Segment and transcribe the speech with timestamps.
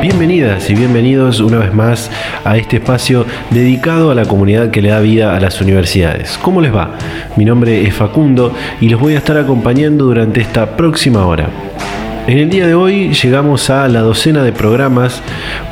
[0.00, 2.08] Bienvenidas y bienvenidos una vez más
[2.44, 6.38] a este espacio dedicado a la comunidad que le da vida a las universidades.
[6.40, 6.96] ¿Cómo les va?
[7.36, 11.48] Mi nombre es Facundo y los voy a estar acompañando durante esta próxima hora.
[12.28, 15.22] En el día de hoy llegamos a la docena de programas,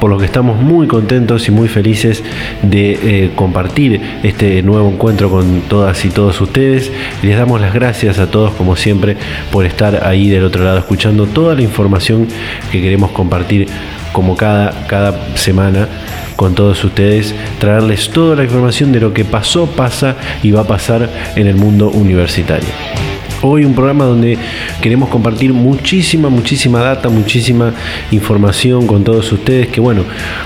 [0.01, 2.25] por lo que estamos muy contentos y muy felices
[2.63, 6.91] de eh, compartir este nuevo encuentro con todas y todos ustedes.
[7.23, 9.19] Les damos las gracias a todos, como siempre,
[9.53, 12.27] por estar ahí del otro lado escuchando toda la información
[12.73, 13.69] que queremos compartir
[14.13, 15.87] como cada, cada semana
[16.37, 20.67] con todos ustedes, traerles toda la información de lo que pasó, pasa y va a
[20.67, 22.71] pasar en el mundo universitario.
[23.43, 24.39] Hoy un programa donde
[24.81, 27.75] queremos compartir muchísima, muchísima data, muchísima
[28.11, 30.05] información con todos ustedes, que bueno,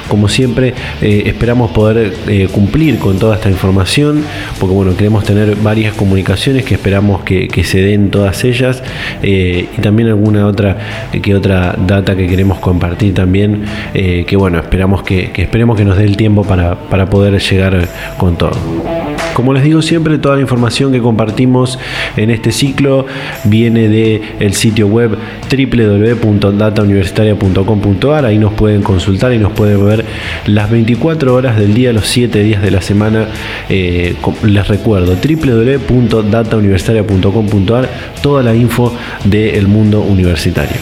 [0.08, 4.24] como siempre eh, esperamos poder eh, cumplir con toda esta información,
[4.58, 8.82] porque bueno, queremos tener varias comunicaciones que esperamos que, se den todas ellas
[9.22, 15.02] eh, y también alguna otra que otra data que queremos compartir también, que bueno, esperamos
[15.02, 18.99] que, que, esperemos que nos dé el tiempo para, para poder llegar con todo.
[19.40, 21.78] Como les digo siempre, toda la información que compartimos
[22.18, 23.06] en este ciclo
[23.44, 25.16] viene del el sitio web
[25.50, 28.26] www.datauniversitaria.com.ar.
[28.26, 30.04] Ahí nos pueden consultar y nos pueden ver
[30.44, 33.28] las 24 horas del día, los 7 días de la semana.
[33.70, 37.88] Eh, les recuerdo, www.datauniversitaria.com.ar,
[38.22, 40.76] toda la info del mundo universitario.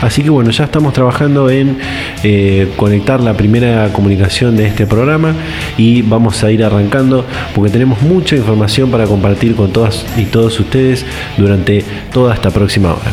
[0.00, 1.78] Así que bueno, ya estamos trabajando en
[2.22, 5.34] eh, conectar la primera comunicación de este programa
[5.76, 10.58] y vamos a ir arrancando porque tenemos mucha información para compartir con todas y todos
[10.58, 11.04] ustedes
[11.36, 13.12] durante toda esta próxima hora.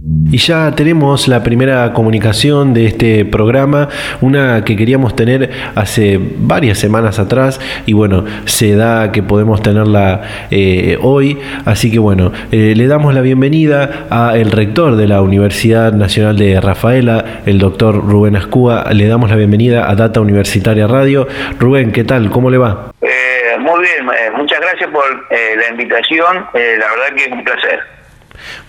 [0.29, 3.89] Y ya tenemos la primera comunicación de este programa,
[4.21, 10.47] una que queríamos tener hace varias semanas atrás y bueno, se da que podemos tenerla
[10.51, 11.39] eh, hoy.
[11.65, 16.61] Así que bueno, eh, le damos la bienvenida al rector de la Universidad Nacional de
[16.61, 18.85] Rafaela, el doctor Rubén Ascúa.
[18.93, 21.27] Le damos la bienvenida a Data Universitaria Radio.
[21.59, 22.29] Rubén, ¿qué tal?
[22.29, 22.91] ¿Cómo le va?
[23.01, 24.05] Eh, muy bien,
[24.37, 26.45] muchas gracias por la invitación.
[26.53, 26.59] la
[26.89, 28.00] verdad que es un placer.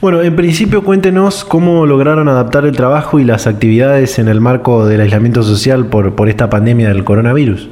[0.01, 4.87] Bueno, en principio cuéntenos cómo lograron adaptar el trabajo y las actividades en el marco
[4.87, 7.69] del aislamiento social por, por esta pandemia del coronavirus.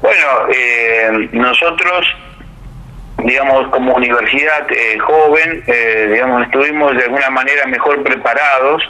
[0.00, 2.06] Bueno, eh, nosotros,
[3.18, 8.82] digamos, como universidad eh, joven, eh, digamos, estuvimos de alguna manera mejor preparados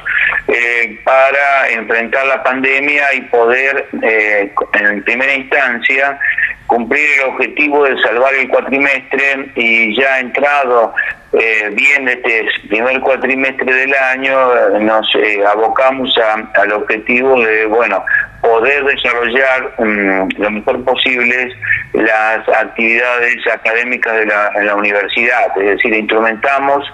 [1.05, 6.19] para enfrentar la pandemia y poder, en primera instancia,
[6.67, 10.95] cumplir el objetivo de salvar el cuatrimestre y ya entrado
[11.37, 16.15] eh, bien este primer cuatrimestre del año eh, nos eh, abocamos
[16.55, 18.05] al objetivo de bueno
[18.41, 21.53] poder desarrollar mm, lo mejor posible
[21.95, 26.85] las actividades académicas de la, en la universidad, es decir, instrumentamos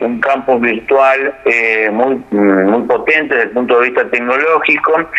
[0.00, 1.34] un campo virtual
[1.92, 5.10] muy, mm, muy potente desde el punto de vista tecnológico,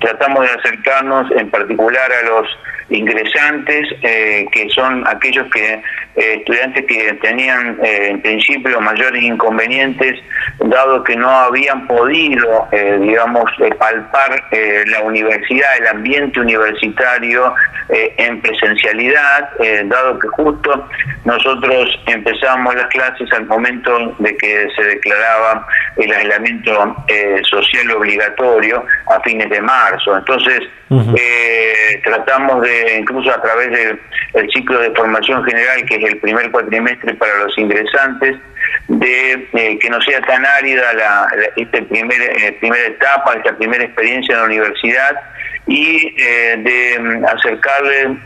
[0.00, 2.46] tratamos de acercarnos en particular a los
[2.90, 5.82] ingresantes, eh, que son aquellos que eh,
[6.38, 10.20] estudiantes que tenían eh, en principio mayores inconvenientes,
[10.58, 12.68] dado que no habían podido,
[13.00, 14.44] digamos, palpar
[14.86, 17.54] la universidad, el ambiente universitario
[17.88, 19.50] en presencialidad,
[19.84, 20.88] dado que justo
[21.24, 25.66] nosotros empezamos las clases al momento de que se declaraba
[25.96, 26.96] el aislamiento
[27.48, 30.16] social obligatorio a fines de marzo.
[30.16, 30.60] Entonces,
[32.02, 37.14] tratamos de incluso a través del ciclo de formación general, que es el primer cuatrimestre
[37.14, 38.36] para los ingresantes,
[38.88, 43.84] de eh, que no sea tan árida la, esta primer, eh, primera etapa, esta primera
[43.84, 45.20] experiencia en la universidad
[45.66, 48.18] y eh, de mm, acercarle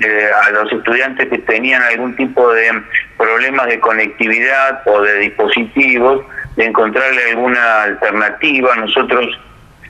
[0.47, 2.71] a los estudiantes que tenían algún tipo de
[3.19, 6.25] problemas de conectividad o de dispositivos,
[6.57, 8.75] de encontrarle alguna alternativa.
[8.77, 9.27] Nosotros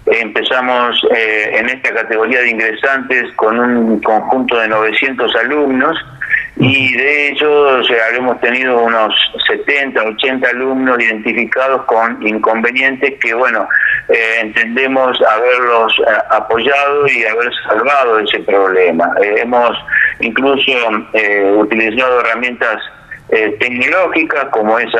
[0.07, 5.97] Empezamos eh, en esta categoría de ingresantes con un conjunto de 900 alumnos
[6.57, 7.81] y de hecho
[8.15, 9.13] hemos tenido unos
[9.49, 13.67] 70, 80 alumnos identificados con inconvenientes que, bueno,
[14.09, 19.11] eh, entendemos haberlos eh, apoyado y haber salvado ese problema.
[19.23, 19.77] Eh, hemos
[20.21, 20.73] incluso
[21.57, 22.81] utilizado herramientas
[23.59, 24.93] tecnológicas como es,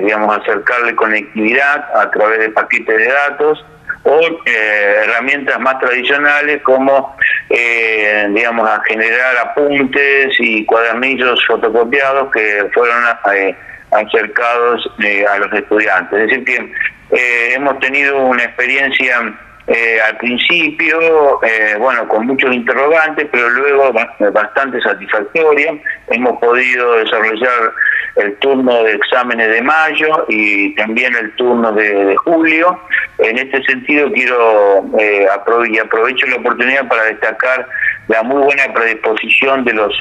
[0.00, 3.64] digamos, acercarle conectividad a través de paquetes de datos
[4.04, 7.16] o eh, herramientas más tradicionales como,
[7.50, 13.04] eh, digamos, a generar apuntes y cuadernillos fotocopiados que fueron
[13.34, 13.56] eh,
[13.92, 14.90] acercados
[15.30, 16.18] a los estudiantes.
[16.18, 19.34] Es decir, que hemos tenido una experiencia
[19.66, 23.92] eh, al principio, eh, bueno, con muchos interrogantes, pero luego
[24.32, 25.74] bastante satisfactoria.
[26.08, 27.72] Hemos podido desarrollar
[28.16, 32.78] el turno de exámenes de mayo y también el turno de, julio.
[33.18, 35.26] En este sentido, quiero eh,
[35.70, 37.66] y aprovecho la oportunidad para destacar
[38.08, 39.92] la muy buena predisposición de los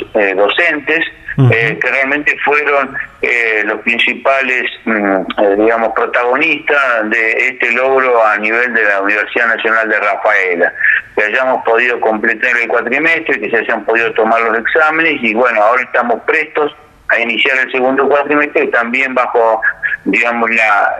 [1.37, 8.23] eh, eh, que realmente fueron eh, los principales, mm, eh, digamos, protagonistas de este logro
[8.25, 10.73] a nivel de la Universidad Nacional de Rafaela.
[11.15, 15.61] Que hayamos podido completar el cuatrimestre, que se hayan podido tomar los exámenes y bueno,
[15.61, 16.75] ahora estamos prestos
[17.09, 19.61] a iniciar el segundo cuatrimestre también bajo,
[20.05, 20.95] digamos, la,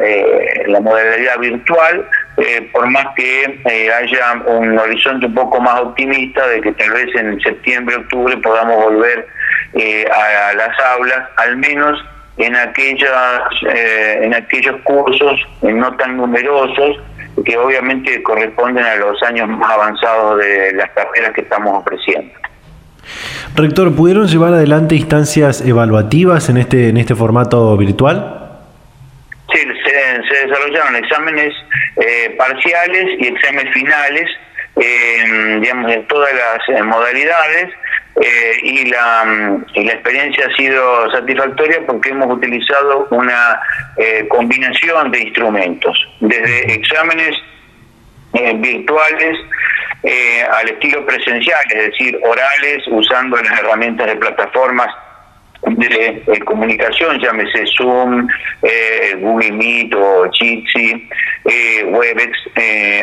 [0.67, 2.05] la modalidad virtual,
[2.73, 3.63] por más que
[3.97, 8.83] haya un horizonte un poco más optimista de que tal vez en septiembre, octubre podamos
[8.83, 9.25] volver
[9.73, 11.97] eh, a, las aulas, al menos
[12.37, 16.97] en aquellas eh, en aquellos cursos no tan numerosos
[17.45, 22.33] que obviamente corresponden a los años más avanzados de las carreras que estamos ofreciendo.
[23.55, 28.49] Rector, ¿pudieron llevar adelante instancias evaluativas en este en este formato virtual?
[29.53, 31.53] Sí, se, desarrollaron exámenes
[31.97, 34.29] eh, parciales y exámenes finales,
[35.61, 37.69] digamos, en todas las modalidades
[38.15, 43.59] eh, y, la, mm, y la experiencia ha sido satisfactoria porque hemos utilizado una
[43.97, 47.35] eh, combinación de instrumentos, desde exámenes
[48.33, 49.37] eh, virtuales
[50.51, 54.87] al estilo presencial, es decir, orales, usando las herramientas de plataformas
[55.61, 58.27] de comunicación, llámese Zoom,
[59.19, 61.07] Google Meet o Jitsi,
[61.85, 62.31] Webex,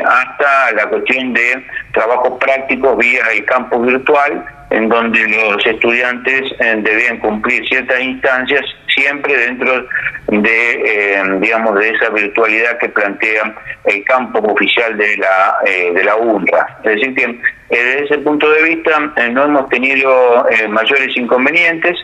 [0.04, 6.76] hasta la cuestión de trabajos prácticos vía el campo virtual en donde los estudiantes eh,
[6.82, 8.62] debían cumplir ciertas instancias
[8.94, 9.86] siempre dentro
[10.28, 13.54] de eh, digamos de esa virtualidad que plantea
[13.84, 16.80] el campo oficial de la eh, de la UNRWA.
[16.84, 18.98] Es decir que desde ese punto de vista
[19.30, 21.96] no hemos tenido mayores inconvenientes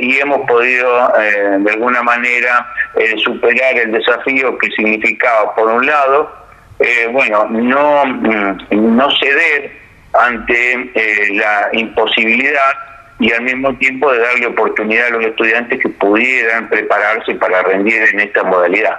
[0.00, 1.12] y hemos podido
[1.60, 2.66] de alguna manera
[3.18, 6.32] superar el desafío que significaba por un lado
[7.12, 9.81] bueno no mm, no ceder
[10.12, 12.72] ante eh, la imposibilidad
[13.22, 18.02] y al mismo tiempo de darle oportunidad a los estudiantes que pudieran prepararse para rendir
[18.12, 18.98] en esta modalidad.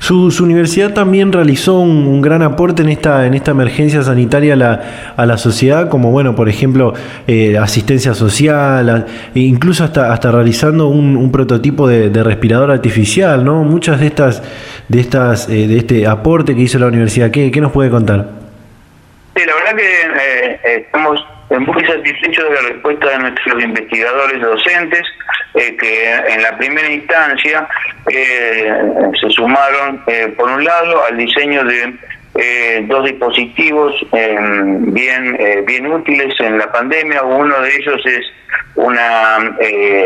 [0.00, 5.12] su, universidad también realizó un, gran aporte en esta en esta emergencia sanitaria a la,
[5.16, 6.94] a la sociedad, como bueno, por ejemplo,
[7.28, 13.62] eh, asistencia social, e incluso hasta hasta realizando un, prototipo de, respirador artificial, ¿no?
[13.62, 14.42] Muchas de estas
[14.88, 18.37] de estas eh, de este aporte que hizo la universidad, ¿qué, qué nos puede contar?
[19.38, 25.02] Sí, la verdad que eh, estamos muy satisfechos de la respuesta de nuestros investigadores docentes,
[25.54, 27.68] eh, que en la primera instancia
[28.10, 28.68] eh,
[29.20, 30.04] se sumaron,
[30.36, 37.22] por un lado, al diseño de dos dispositivos bien, bien útiles en la pandemia.
[37.22, 38.26] Uno de ellos es
[38.74, 39.38] una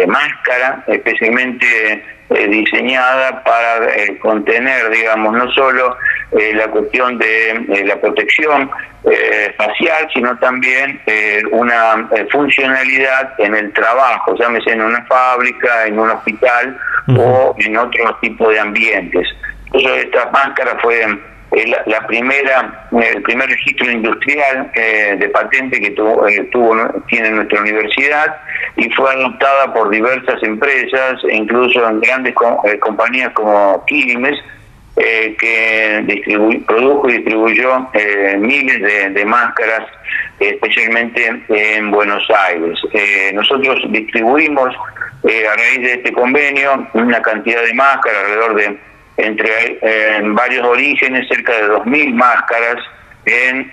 [0.08, 2.04] máscara especialmente
[2.48, 3.88] diseñada para
[4.20, 5.96] contener, digamos, no solo
[6.32, 8.70] la cuestión de la protección
[9.04, 15.86] eh, facial, sino también eh, una eh, funcionalidad en el trabajo, llámese en una fábrica,
[15.86, 16.78] en un hospital
[17.16, 19.26] o en otro tipo de ambientes.
[19.66, 21.04] Entonces, esta máscara fue
[21.54, 26.76] eh, la, primera, el primer registro industrial de patente que tuvo, tuvo,
[27.08, 28.36] tiene nuestra universidad
[28.76, 32.34] y fue adoptada por diversas empresas, incluso en grandes
[32.80, 34.38] compañías como Quilmes,
[34.94, 39.88] eh, que produjo y distribuyó eh, miles de, máscaras,
[40.38, 42.78] especialmente en Buenos Aires.
[42.92, 44.74] Eh, nosotros distribuimos
[45.24, 48.78] a raíz de este convenio una cantidad de máscaras, alrededor de
[49.16, 49.78] entre
[50.18, 52.76] en varios orígenes, cerca de 2.000 máscaras
[53.24, 53.70] en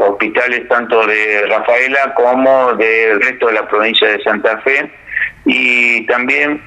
[0.00, 4.90] hospitales tanto de Rafaela como del resto de la provincia de Santa Fe.
[5.44, 6.60] Y también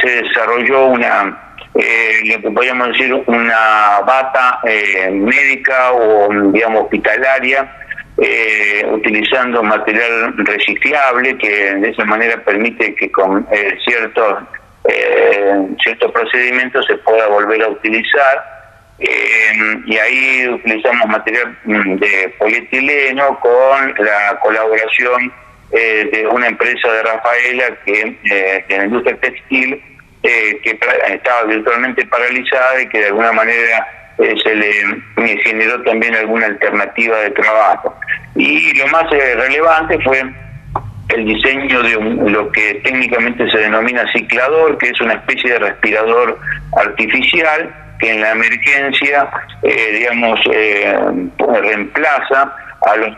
[0.00, 7.72] se desarrolló una eh, lo que podríamos decir una bata eh, médica o digamos hospitalaria
[8.16, 14.42] eh, utilizando material reciclable que de esa manera permite que con eh, ciertos
[15.82, 18.58] ciertos procedimientos se pueda volver a utilizar
[18.98, 25.32] y ahí utilizamos material mm, de polietileno con la colaboración
[25.70, 29.82] de una empresa de Rafaela que de la industria textil
[30.22, 30.78] que
[31.08, 33.86] estaba virtualmente paralizada y que de alguna manera
[34.18, 37.94] eh, se le generó también alguna alternativa de trabajo.
[38.34, 40.24] Y lo más eh, relevante fue
[41.08, 46.38] el diseño de lo que técnicamente se denomina ciclador, que es una especie de respirador
[46.76, 49.28] artificial que en la emergencia,
[49.62, 50.38] eh, digamos,
[51.62, 52.54] reemplaza
[52.86, 53.16] a los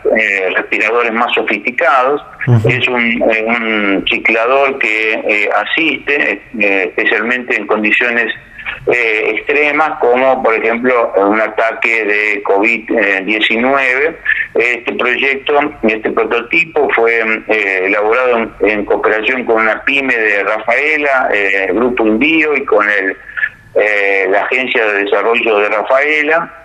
[0.55, 2.21] respiradores más sofisticados.
[2.67, 8.33] Es un, un, ciclador que asiste, especialmente en condiciones
[8.87, 14.15] eh, extremas como por ejemplo un ataque de COVID-19.
[14.55, 21.69] Este proyecto, este prototipo fue eh, elaborado en, cooperación con una pyme de Rafaela, eh,
[21.73, 23.15] Grupo Envío y con el,
[23.75, 26.57] eh, la Agencia de Desarrollo de Rafaela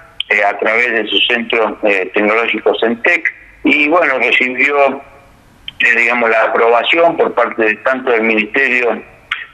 [0.49, 3.33] a través de su centro tecnológico Centec
[3.63, 5.01] y bueno, recibió
[5.79, 9.01] digamos la aprobación por parte de tanto del Ministerio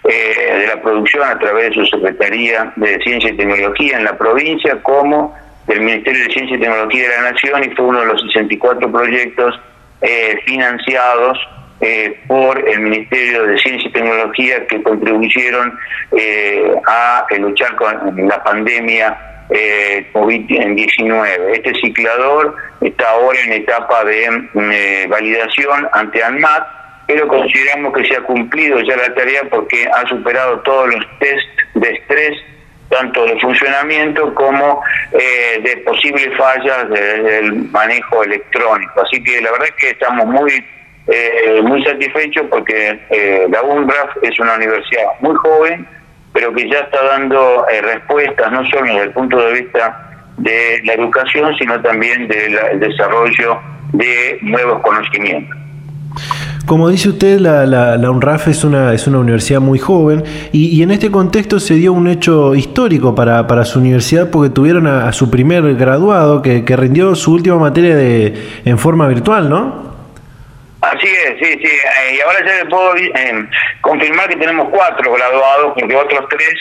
[0.04, 4.18] eh, de la producción a través de su Secretaría de Ciencia y Tecnología en la
[4.18, 5.32] provincia como
[5.68, 8.90] del Ministerio de Ciencia y Tecnología de la Nación y fue uno de los 64
[8.90, 9.61] proyectos
[10.00, 11.38] eh, financiados
[11.80, 15.78] eh, por el Ministerio de Ciencia y Tecnología que contribuyeron
[16.88, 19.16] a luchar con la pandemia
[20.12, 21.28] COVID-19.
[21.52, 26.81] Este ciclador está ahora en etapa de validación ante ANMAT
[27.12, 31.47] pero consideramos que se ha cumplido ya la tarea porque ha superado todos los test
[31.75, 32.38] de estrés
[32.88, 39.02] tanto de funcionamiento como eh, de posibles fallas del manejo electrónico.
[39.02, 40.52] Así que la verdad es que estamos muy
[41.09, 45.87] eh, muy satisfechos porque eh, la UNRAF es una universidad muy joven,
[46.33, 50.95] pero que ya está dando respuestas no solo desde el punto de vista de la
[50.95, 53.61] educación, sino también del desarrollo
[53.92, 55.62] de nuevos conocimientos.
[56.66, 60.92] Como dice usted, la, la, UNRAF es una, es una universidad muy joven y, en
[60.92, 65.28] este contexto se dio un hecho histórico para, para su universidad porque tuvieron a, su
[65.28, 69.92] primer graduado que, que, rindió su última materia de, en forma virtual, ¿no?
[70.83, 71.69] Así es, sí, sí.
[71.69, 73.49] Eh, y ahora ya le puedo eh,
[73.81, 76.54] confirmar que tenemos cuatro graduados porque otros tres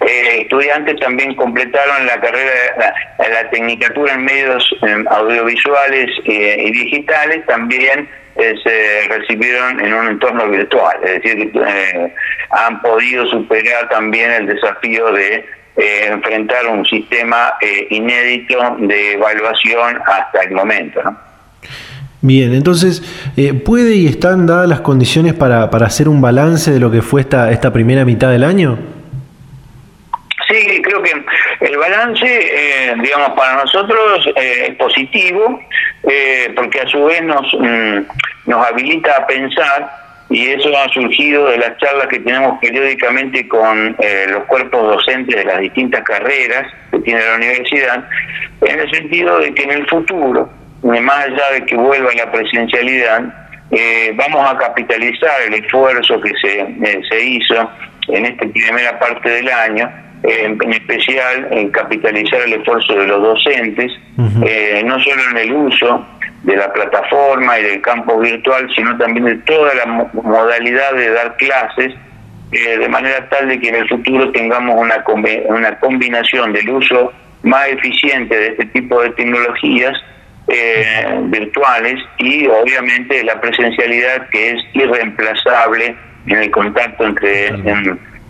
[0.00, 4.76] eh, estudiantes también completaron la carrera, la, la tecnicatura en medios
[5.10, 12.12] audiovisuales y digitales, también se recibieron en un entorno virtual, es decir, eh,
[12.50, 15.44] han podido superar también el desafío de
[15.76, 21.00] eh, enfrentar un sistema eh, inédito de evaluación hasta el momento.
[22.20, 23.02] Bien, entonces,
[23.64, 27.20] ¿puede y están dadas las condiciones para, para hacer un balance de lo que fue
[27.20, 28.78] esta, esta primera mitad del año?
[30.48, 31.12] Sí, creo que
[31.60, 35.60] el balance, eh, digamos, para nosotros eh, es positivo,
[36.08, 38.00] eh, porque a su vez nos, mm,
[38.46, 39.90] nos habilita a pensar,
[40.28, 43.94] y eso ha surgido de las charlas que tenemos periódicamente con
[44.28, 48.08] los cuerpos docentes de las distintas carreras que tiene la universidad,
[48.62, 50.48] en el sentido de que en el futuro,
[50.82, 53.22] más allá de que vuelva la presencialidad,
[54.14, 57.70] vamos a capitalizar el esfuerzo que se, se hizo
[58.08, 63.92] en esta primera parte del año en, especial en capitalizar el esfuerzo de los docentes,
[64.42, 66.06] eh, no solo en el uso
[66.42, 71.36] de la plataforma y del campo virtual, sino también de toda la modalidad de dar
[71.36, 71.94] clases,
[72.52, 75.04] eh, de manera tal de que en el futuro tengamos una,
[75.48, 77.12] una combinación del uso
[77.42, 79.92] más eficiente de este tipo de tecnologías
[80.48, 87.50] eh, virtuales y obviamente la presencialidad que es irreemplazable en el contacto entre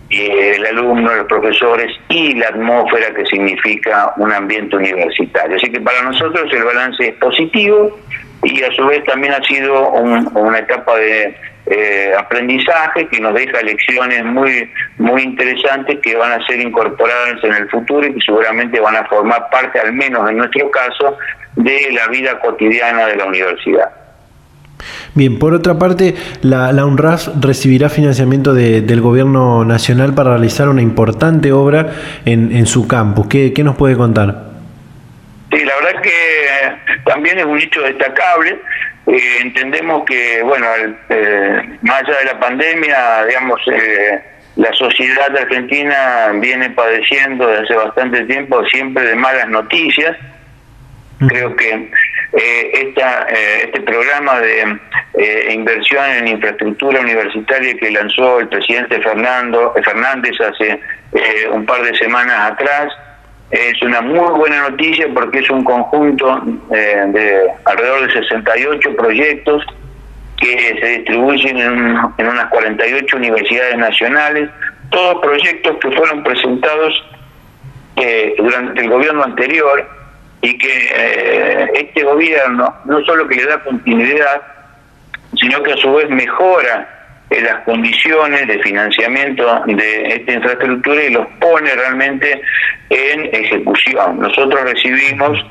[0.09, 5.57] el alumno, los profesores y la atmósfera que significa un ambiente universitario.
[5.57, 7.99] Así que para nosotros el balance es positivo
[8.43, 11.35] y a su vez también ha sido una etapa de
[11.67, 14.69] eh, aprendizaje que nos deja lecciones muy
[14.99, 19.05] muy interesantes que van a ser incorporadas en el futuro y que seguramente van a
[19.05, 21.17] formar parte, al menos en nuestro caso,
[21.55, 24.04] de la vida cotidiana de la universidad.
[25.13, 30.81] Bien, por otra parte, la, la UNRAS recibirá financiamiento del Gobierno Nacional para realizar una
[30.81, 31.91] importante obra
[32.25, 33.27] en, su campus.
[33.27, 34.55] ¿Qué, nos puede contar?
[35.51, 38.59] Sí, la verdad que eh, también es un hecho destacable.
[39.07, 40.67] Eh, entendemos que, bueno,
[41.09, 43.61] eh, más allá de la pandemia, digamos,
[44.55, 50.17] la sociedad argentina viene padeciendo desde hace bastante tiempo siempre de malas noticias.
[51.27, 51.91] Creo que
[52.33, 53.23] esta,
[53.63, 54.77] este programa de
[55.53, 60.79] inversión en infraestructura universitaria que lanzó el presidente Fernando Fernández hace
[61.51, 62.91] un par de semanas atrás
[63.51, 69.63] es una muy buena noticia porque es un conjunto de alrededor de 68 proyectos
[70.37, 74.49] que se distribuyen en, en unas 48 universidades nacionales,
[74.89, 76.93] todos proyectos que fueron presentados
[77.95, 79.87] eh, durante el gobierno anterior
[80.45, 84.41] y que eh, este gobierno no solo que le da continuidad,
[85.39, 86.87] sino que a su vez mejora
[87.31, 92.41] eh, las condiciones de financiamiento de esta infraestructura y los pone realmente
[92.91, 94.19] en ejecución.
[94.19, 95.43] Nosotros recibimos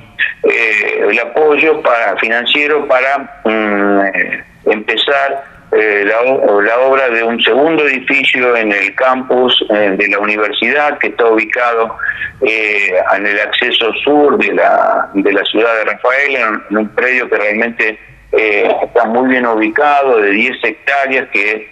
[0.44, 8.70] el apoyo para financiero para mm, empezar eh, la, obra de un segundo edificio en
[8.70, 11.96] el campus eh, de la universidad que está ubicado
[12.42, 16.36] eh, en el acceso sur de la, de la ciudad de Rafael,
[16.70, 17.98] en, un predio que realmente
[18.30, 21.68] está muy bien ubicado, de 10 hectáreas que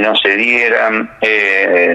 [0.00, 1.10] no se dieran,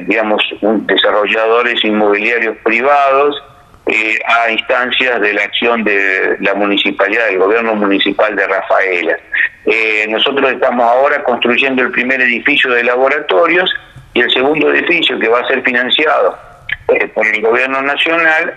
[0.05, 3.43] digamos, desarrolladores inmobiliarios privados
[3.87, 9.17] eh, a instancias de la acción de la municipalidad, del gobierno municipal de Rafaela.
[9.65, 13.69] Eh, nosotros estamos ahora construyendo el primer edificio de laboratorios
[14.13, 16.37] y el segundo edificio que va a ser financiado
[16.89, 18.55] eh, por el gobierno nacional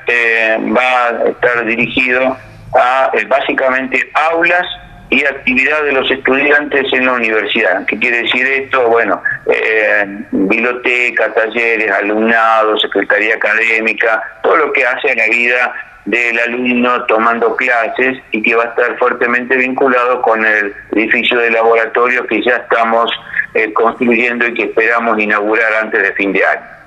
[0.77, 2.37] va a estar dirigido
[2.75, 4.67] a básicamente aulas
[5.11, 7.85] y actividad de los estudiantes en la universidad.
[7.87, 8.88] ¿Qué quiere decir esto?
[8.88, 15.75] Bueno, eh, biblioteca, talleres, alumnado, secretaría académica, todo lo que hace a la vida
[16.05, 21.50] del alumno tomando clases y que va a estar fuertemente vinculado con el edificio de
[21.50, 23.11] laboratorio que ya estamos
[23.55, 26.80] eh, construyendo y que esperamos inaugurar antes de fin de año.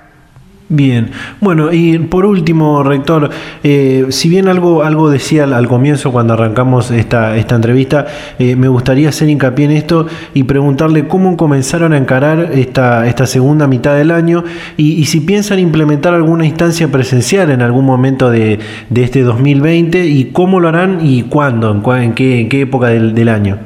[0.76, 3.30] Bien, bueno, y por último, rector,
[3.62, 8.06] eh, si bien algo, algo decía al, comienzo cuando arrancamos esta, esta entrevista,
[8.40, 13.28] eh, me gustaría hacer hincapié en esto y preguntarle cómo comenzaron a encarar esta, esta
[13.28, 14.42] segunda mitad del año
[14.76, 18.58] y, si piensan implementar alguna instancia presencial en algún momento de,
[18.90, 23.14] de este 2020 y cómo lo harán y cuándo, en, qué, en qué época del,
[23.14, 23.58] del año.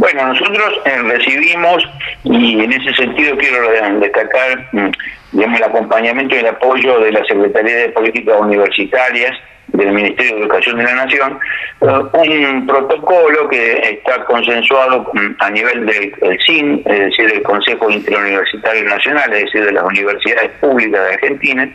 [0.00, 1.86] Bueno, nosotros eh, recibimos,
[2.24, 4.90] y en ese sentido quiero destacar mm,
[5.32, 9.36] digamos, el acompañamiento y el apoyo de la Secretaría de Políticas Universitarias
[9.68, 11.38] del Ministerio de Educación de la Nación,
[11.80, 18.84] eh, un protocolo que está consensuado a nivel del, CIN, es decir, del Consejo Interuniversitario
[18.84, 21.70] Nacional, es decir, de las universidades públicas de Argentina,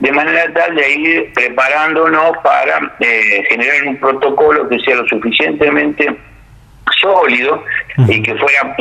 [0.00, 6.14] de manera tal de ir preparándonos para eh, generar un protocolo que sea lo suficientemente
[7.00, 7.62] sólido
[8.08, 8.76] y que fuera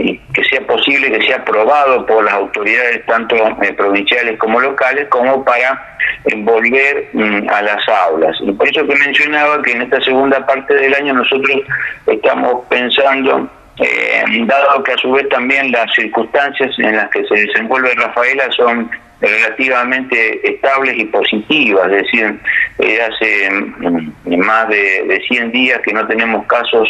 [0.00, 5.06] y que sea posible que sea aprobado por las autoridades tanto eh, provinciales como locales
[5.08, 5.98] como para
[6.36, 8.36] volver mm, a las aulas.
[8.40, 11.60] Y por eso que mencionaba que en esta segunda parte del año nosotros
[12.06, 17.34] estamos pensando eh, dado que a su vez también las circunstancias en las que se
[17.34, 22.40] desenvuelve Rafaela son relativamente estables y positivas, es decir,
[22.78, 26.88] eh, hace mm, más de, de 100 días que no tenemos casos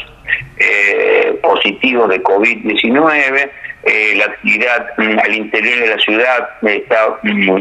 [0.58, 3.50] eh, positivos de COVID-19,
[3.84, 7.18] eh, la actividad mm, al interior de la ciudad está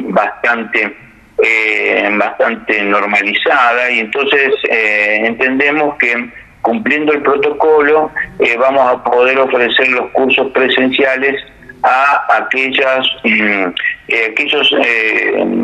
[0.09, 0.95] bastante
[1.43, 6.29] eh, bastante normalizada y entonces entendemos que
[6.61, 8.11] cumpliendo el protocolo
[8.57, 11.35] vamos a poder ofrecer los cursos presenciales
[11.83, 13.65] a aquellas mm,
[14.31, 14.73] aquellos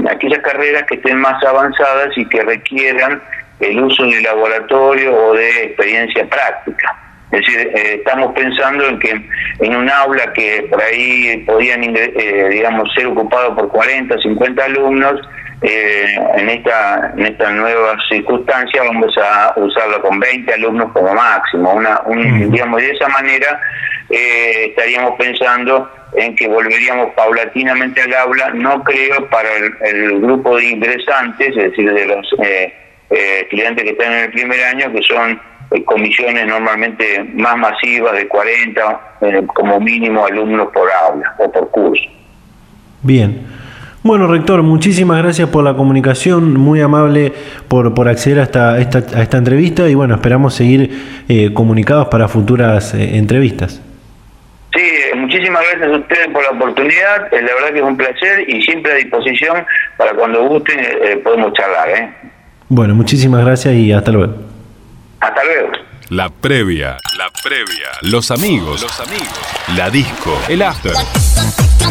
[0.09, 3.21] aquellas carreras que estén más avanzadas y que requieran
[3.61, 6.97] el uso de laboratorio o de experiencia práctica.
[7.31, 9.21] Es decir, eh, estamos pensando en que
[9.59, 15.21] en un aula que por ahí podían, eh, digamos, ser ocupado por 40, 50 alumnos,
[15.61, 21.73] eh, en esta en esta nueva circunstancia vamos a usarlo con 20 alumnos como máximo.
[21.73, 23.59] Una, un, digamos, de esa manera
[24.09, 31.55] estaríamos pensando en que volveríamos paulatinamente al aula, no creo para el, grupo de ingresantes,
[31.55, 32.27] es decir, de los
[33.11, 35.39] estudiantes que están en el primer año, que son
[35.71, 41.69] eh, comisiones normalmente más masivas de 40 eh, como mínimo alumnos por aula o por
[41.71, 42.03] curso.
[43.01, 43.47] Bien.
[44.03, 47.31] Bueno, rector, muchísimas gracias por la comunicación, muy amable
[47.69, 50.89] por, por acceder a esta, a esta entrevista y bueno, esperamos seguir
[51.29, 53.81] eh, comunicados para futuras entrevistas.
[54.75, 58.61] Sí, muchísimas gracias a ustedes por la oportunidad, la verdad que es un placer y
[58.63, 59.65] siempre a disposición
[59.97, 60.79] para cuando gusten
[61.23, 61.89] podemos charlar.
[61.89, 62.13] ¿eh?
[62.73, 64.33] Bueno, muchísimas gracias y hasta luego.
[65.19, 65.73] Hasta luego.
[66.07, 69.39] La previa, la previa, los amigos, los amigos,
[69.75, 70.93] la disco, el after.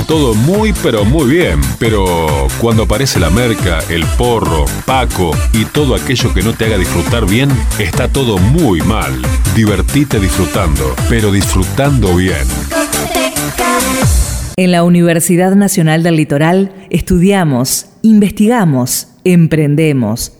[0.06, 5.94] Todo muy pero muy bien, pero cuando aparece la merca, el porro, Paco y todo
[5.94, 9.12] aquello que no te haga disfrutar bien, está todo muy mal.
[9.54, 12.48] Divertite disfrutando, pero disfrutando bien.
[14.56, 20.39] En la Universidad Nacional del Litoral estudiamos, investigamos, emprendemos,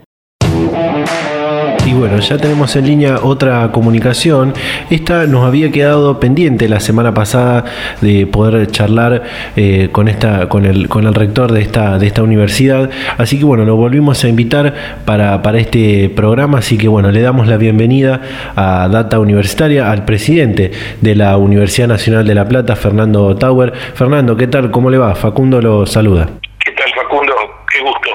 [1.83, 4.53] Y bueno, ya tenemos en línea otra comunicación.
[4.91, 7.65] Esta nos había quedado pendiente la semana pasada
[8.01, 9.23] de poder charlar
[9.55, 12.89] eh, con esta, con el, con el rector de esta, de esta universidad.
[13.17, 14.73] Así que bueno, lo volvimos a invitar
[15.05, 16.59] para, para este programa.
[16.59, 18.21] Así que bueno, le damos la bienvenida
[18.55, 23.73] a Data Universitaria, al presidente de la Universidad Nacional de La Plata, Fernando Tauer.
[23.95, 24.69] Fernando, ¿qué tal?
[24.69, 25.15] ¿Cómo le va?
[25.15, 26.29] Facundo lo saluda.
[26.63, 27.33] ¿Qué tal, Facundo?
[27.71, 28.09] Qué gusto.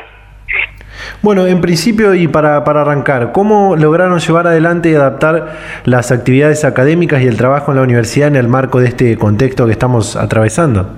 [1.26, 6.64] Bueno, en principio y para, para, arrancar, ¿cómo lograron llevar adelante y adaptar las actividades
[6.64, 10.14] académicas y el trabajo en la universidad en el marco de este contexto que estamos
[10.14, 10.88] atravesando?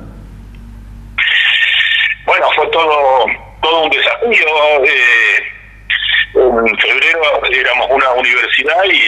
[2.26, 3.24] Bueno, fue todo,
[3.62, 4.84] todo un desafío.
[4.84, 5.38] Eh,
[6.34, 9.06] en febrero éramos una universidad y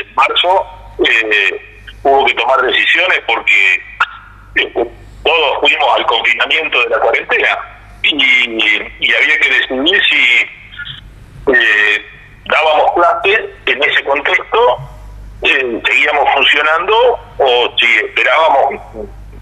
[0.00, 0.66] en marzo
[1.06, 1.60] eh,
[2.02, 3.74] hubo que tomar decisiones porque
[4.54, 4.72] eh,
[5.22, 7.58] todos fuimos al confinamiento de la cuarentena
[8.04, 8.16] y,
[9.00, 10.61] y había que decidir si
[11.46, 12.06] eh,
[12.46, 14.78] dábamos clase en ese contexto,
[15.42, 18.80] eh, seguíamos funcionando o si esperábamos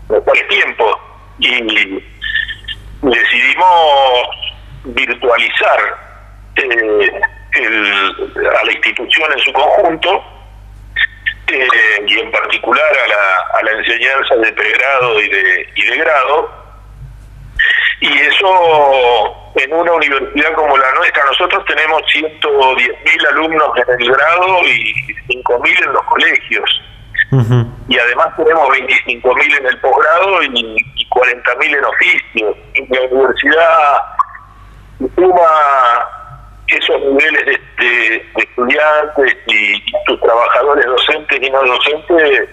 [0.09, 0.97] mejores tiempos.
[1.39, 2.03] Y
[3.03, 4.29] decidimos
[4.85, 5.97] virtualizar
[6.57, 7.21] eh,
[7.53, 10.23] el, a la institución en su conjunto
[11.47, 11.69] eh,
[12.07, 16.51] y en particular a la, a la enseñanza de pregrado y de, y de grado
[18.01, 24.63] y eso en una universidad como la nuestra, nosotros tenemos 110.000 alumnos en el grado
[24.65, 24.95] y
[25.29, 26.83] 5.000 en los colegios.
[27.89, 32.57] Y además tenemos 25.000 en el posgrado y, y 40.000 en oficios.
[32.75, 34.03] Y la universidad
[35.17, 36.11] suma
[36.71, 42.49] esos niveles de, estudiantes y, sus trabajadores docentes y no docentes, eh,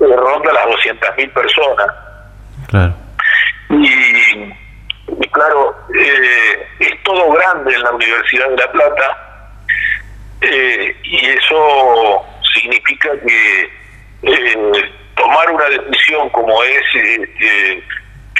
[0.00, 1.86] ronda las 200.000 personas.
[2.68, 2.94] Claro.
[3.70, 4.23] Y,
[5.34, 9.18] claro, eh, es todo grande en la Universidad de La Plata
[10.40, 13.70] eh, y eso significa que
[14.22, 16.82] eh, tomar una decisión como es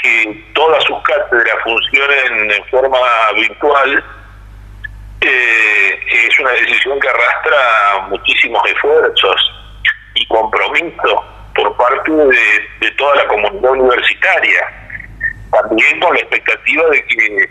[0.01, 2.97] que todas sus cátedras funcionen en forma
[3.35, 4.03] virtual
[5.21, 9.51] es una decisión que arrastra muchísimos esfuerzos
[10.13, 11.21] y compromisos
[11.55, 14.84] por parte de toda la comunidad universitaria
[15.61, 17.49] también con la expectativa de que,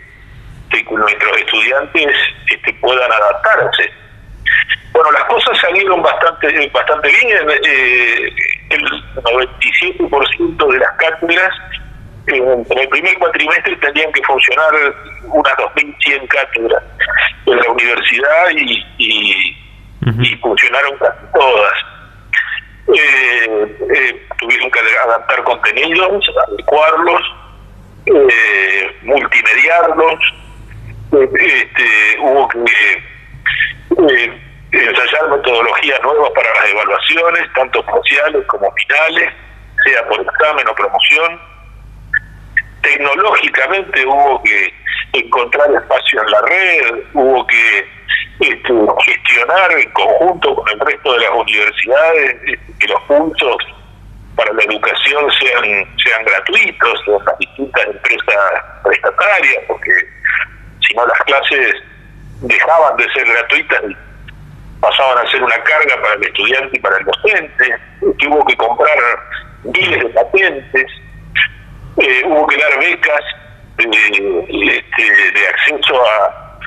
[0.91, 2.11] nuestros estudiantes
[2.51, 3.89] este, puedan adaptarse.
[4.91, 7.49] Bueno, las cosas salieron bastante bastante bien.
[7.65, 8.29] Eh,
[8.71, 8.83] el
[9.23, 11.51] 97% de las cátedras
[12.27, 14.73] en el primer cuatrimestre tendrían que funcionar
[15.23, 16.83] unas 2.100 cátedras
[17.45, 19.55] en la universidad y, y,
[20.41, 21.73] funcionaron casi todas.
[22.87, 27.21] Eh, eh, tuvieron que adaptar contenidos, adecuarlos,
[28.05, 30.19] eh, multimediarlos,
[31.11, 32.59] este, hubo que
[34.09, 34.41] eh,
[34.71, 39.33] ensayar metodologías nuevas para las evaluaciones, tanto parciales como finales,
[39.83, 41.39] sea por examen o promoción.
[42.81, 44.73] Tecnológicamente hubo que
[45.13, 47.87] encontrar espacio en la red, hubo que
[48.39, 48.73] este,
[49.05, 53.57] gestionar en conjunto con el resto de las universidades este, que los puntos
[54.35, 55.63] para la educación sean
[56.03, 59.91] sean gratuitos en las distintas empresas prestatarias, porque
[60.87, 61.75] si no las clases
[62.41, 63.97] dejaban de ser gratuitas y
[64.81, 67.75] pasaban a ser una carga para el estudiante y para el docente,
[68.19, 68.97] que hubo que comprar
[69.63, 70.91] miles de patentes,
[71.97, 73.23] eh, hubo que dar becas
[73.77, 73.89] de,
[74.77, 76.59] este, de acceso a,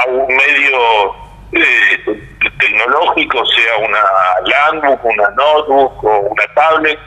[0.00, 1.14] a un medio
[1.52, 4.02] eh, tecnológico, sea una
[4.44, 6.98] landbook, una notebook o una tablet,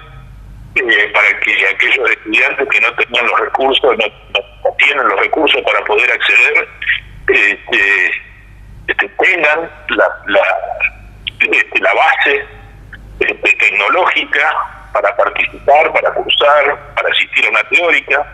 [0.75, 5.83] eh, para que aquellos estudiantes que no tenían los recursos, no, tienen los recursos para
[5.85, 6.67] poder acceder,
[7.27, 10.41] este, tengan la,
[11.39, 12.45] este, base
[13.59, 14.51] tecnológica
[14.91, 18.25] para participar, para cursar, para asistir a una teórica.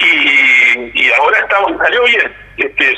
[0.00, 2.94] Y, y ahora estamos, salió bien, este,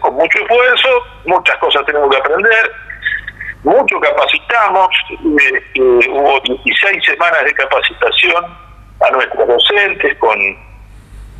[0.00, 2.72] con mucho esfuerzo, muchas cosas tenemos que aprender,
[3.62, 8.44] mucho capacitamos, eh, hubo 16 semanas de capacitación
[9.00, 10.38] a nuestros docentes con,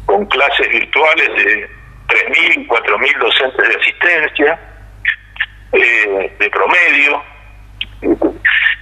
[0.07, 1.71] con clases virtuales de
[2.09, 4.61] 3.000, 4.000 docentes de asistencia,
[5.73, 7.23] eh, de promedio.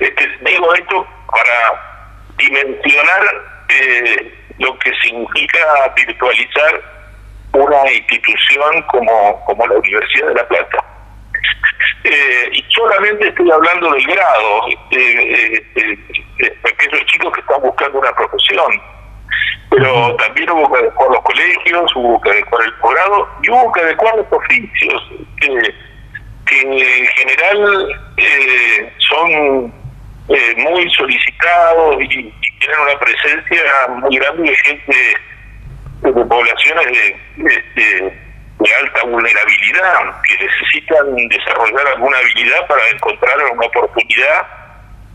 [0.01, 3.23] Este, digo esto para dimensionar
[3.69, 6.81] eh, lo que significa virtualizar
[7.53, 10.88] una institución como, como la Universidad de La Plata.
[12.05, 15.65] Eh, y solamente estoy hablando del grado, de,
[16.65, 18.81] aquellos chicos que están buscando una profesión.
[19.71, 23.81] Pero también hubo que adecuar los colegios, hubo que adecuar el posgrado y hubo que
[23.81, 25.73] adecuar los oficios, que,
[26.51, 29.73] en general eh, son
[30.29, 35.17] eh, muy solicitados y, tienen una presencia muy grande de gente
[36.03, 36.87] de poblaciones
[37.37, 38.28] de, de,
[38.81, 44.47] alta vulnerabilidad que necesitan desarrollar alguna habilidad para encontrar una oportunidad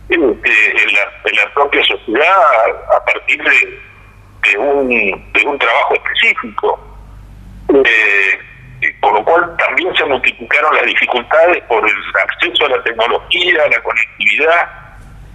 [0.09, 3.79] este, en, la, en la propia sociedad a partir de,
[4.49, 4.89] de, un,
[5.33, 6.79] de un trabajo específico.
[7.69, 8.39] Eh,
[8.99, 13.69] por lo cual también se multiplicaron las dificultades por el acceso a la tecnología, a
[13.69, 14.69] la conectividad,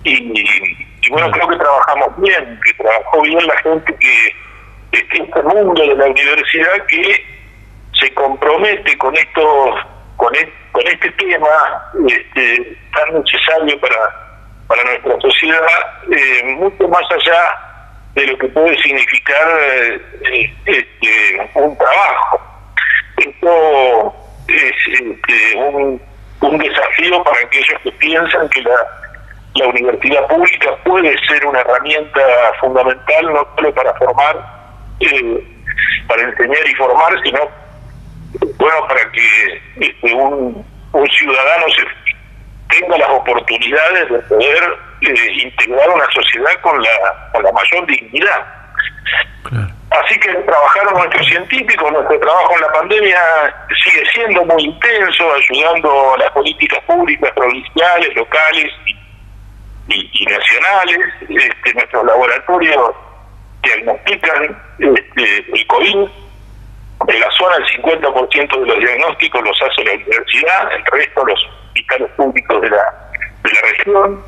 [0.05, 4.37] y, bueno, creo que trabajamos bien, que trabajó bien la gente que,
[4.93, 7.38] este mundo de la universidad que
[8.01, 9.75] se compromete con esto,
[10.17, 10.33] con,
[10.73, 13.97] con este tema este, tan necesario para,
[14.67, 15.67] para nuestra sociedad,
[16.11, 17.41] eh, mucho más allá
[18.15, 22.41] de lo que puede significar eh, este, un trabajo.
[23.17, 24.15] Esto
[24.49, 26.01] es este, un,
[26.41, 28.99] un desafío para aquellos que piensan que la
[29.59, 32.21] la universidad pública puede ser una herramienta
[32.61, 34.37] fundamental no solo para formar,
[35.01, 35.45] eh,
[36.07, 37.41] para enseñar y formar, sino
[38.59, 45.91] bueno para que este, un, un ciudadano se tenga las oportunidades de poder eh, integrar
[45.91, 48.47] una sociedad con la, con la mayor dignidad.
[49.91, 53.19] Así que trabajaron nuestros científicos, nuestro trabajo en la pandemia
[53.83, 58.99] sigue siendo muy intenso, ayudando a las políticas públicas provinciales, locales y
[59.89, 62.91] y, nacionales, este, nuestros laboratorios
[63.63, 66.09] diagnostican este, el COVID.
[67.07, 71.41] En la zona el 50% de los diagnósticos los hace la universidad, el resto los
[71.67, 73.11] hospitales públicos de la,
[73.45, 74.25] de la región.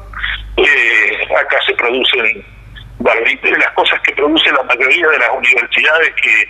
[0.56, 2.44] Eh, acá se producen
[3.00, 6.48] las cosas que producen la mayoría de las universidades que,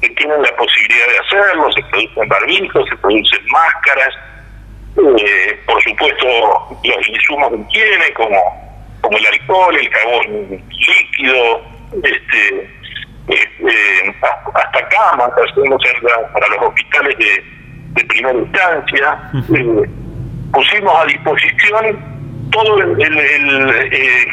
[0.00, 4.14] que tienen la posibilidad de hacerlo, se producen barbijos, se producen máscaras,
[4.96, 6.26] eh, por supuesto,
[6.84, 8.38] los insumos que tiene, como,
[9.00, 11.62] como el alcohol, el carbón líquido,
[12.02, 12.70] este,
[13.28, 15.82] este hasta camas hacemos
[16.32, 17.44] para los hospitales de,
[17.94, 19.30] de primera instancia.
[19.54, 19.90] Eh,
[20.52, 22.12] pusimos a disposición
[22.50, 24.26] todo el, el, el, eh,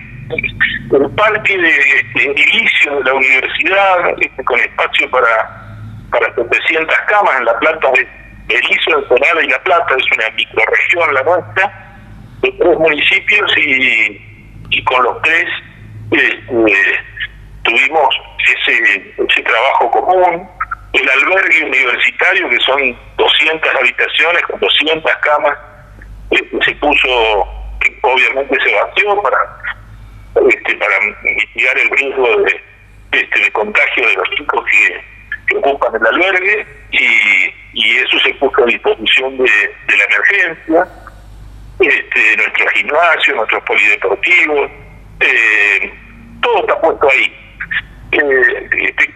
[1.15, 7.59] parque de, edilicio de la universidad, este, con espacio para, para 700 camas en la
[7.59, 8.07] planta de
[8.47, 11.95] Belizo, Ensenada y La Plata, es una microregión la nuestra,
[12.41, 14.21] de tres municipios y,
[14.71, 15.45] y con los tres
[16.11, 16.99] este,
[17.63, 18.15] tuvimos
[18.47, 20.49] ese, trabajo común.
[20.93, 25.57] El albergue universitario, que son 200 habitaciones con 200 camas,
[26.31, 27.47] este, se puso,
[28.01, 29.37] obviamente se vació para,
[30.49, 32.61] este, para mitigar el riesgo de,
[33.11, 35.19] este, de contagio de los chicos que,
[35.57, 36.67] ocupan el albergue
[37.73, 39.49] y eso se puso a disposición de,
[39.87, 40.87] la emergencia,
[41.79, 44.71] este, nuestro gimnasio, nuestros polideportivos,
[45.21, 45.93] eh,
[46.41, 47.38] todo está puesto ahí.
[48.11, 49.13] Eh, este,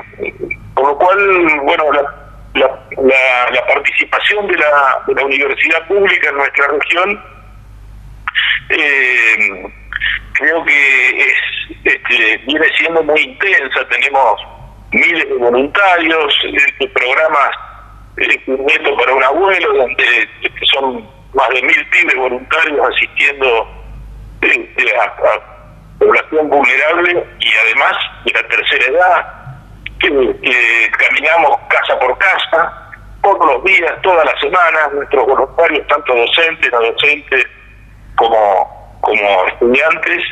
[0.76, 1.92] por lo cual, bueno,
[2.54, 2.68] la,
[3.52, 7.24] la, participación de la, de la universidad pública en nuestra región
[8.70, 9.74] eh,
[10.34, 11.34] creo que es
[11.84, 14.42] este, viene siendo muy intensa, tenemos
[14.92, 17.50] miles de voluntarios, este, programas
[18.46, 20.30] un nieto para un abuelo, donde
[20.72, 23.68] son más de mil pibes voluntarios asistiendo
[24.42, 25.53] este, a,
[26.04, 27.94] población vulnerable y además
[28.26, 29.44] de la tercera edad,
[30.00, 36.72] que, caminamos casa por casa, todos los días, todas las semanas, nuestros voluntarios, tanto docentes,
[36.72, 37.46] docentes,
[38.16, 40.24] como, como estudiantes,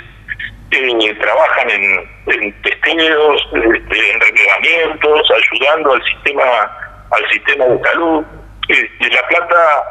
[0.71, 6.77] eh, trabajan en, en este, en relevamientos, ayudando al sistema
[7.11, 8.23] al sistema de salud.
[8.67, 9.83] Este, la Plata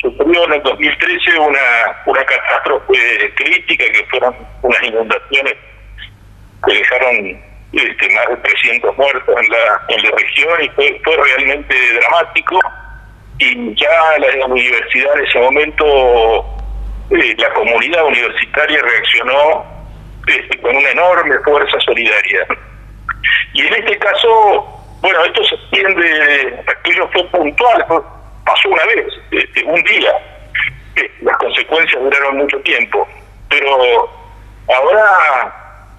[0.00, 1.58] sufrió en el 2013 una,
[2.06, 5.54] una catástrofe crítica que fueron unas inundaciones
[6.66, 11.16] que dejaron este, más de 300 muertos en la, en la región y fue, fue
[11.16, 12.58] realmente dramático.
[13.38, 16.44] Y ya la, universidad en ese momento
[17.10, 19.64] eh, la comunidad universitaria reaccionó
[20.26, 22.46] este, con una enorme fuerza solidaria.
[23.52, 27.84] Y en este caso, bueno, esto se extiende, aquello fue puntual,
[28.48, 30.12] pasó una vez, este, un día,
[31.20, 33.06] las consecuencias duraron mucho tiempo,
[33.48, 34.10] pero
[34.74, 35.54] ahora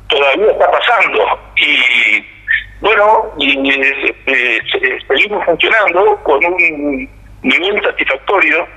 [0.08, 1.40] todavía está pasando.
[1.58, 2.26] Y
[2.82, 3.72] bueno, y
[4.26, 4.60] eh,
[5.08, 7.10] seguimos funcionando con un
[7.44, 8.68] nivel satisfactorio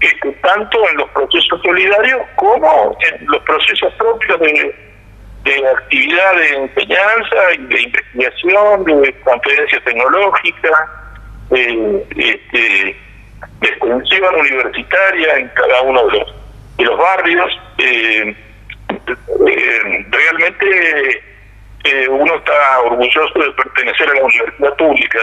[0.00, 4.74] este, tanto en los procesos solidarios como en los procesos propios de,
[5.44, 10.88] de actividad de enseñanza de investigación, de conferencia tecnológica,
[11.50, 13.09] de, este,
[13.62, 16.34] extensión universitaria en cada uno de los,
[16.76, 17.60] de los barrios.
[17.78, 18.36] Eh,
[19.46, 21.22] eh, realmente
[21.84, 25.18] eh, uno está orgulloso de pertenecer a la universidad pública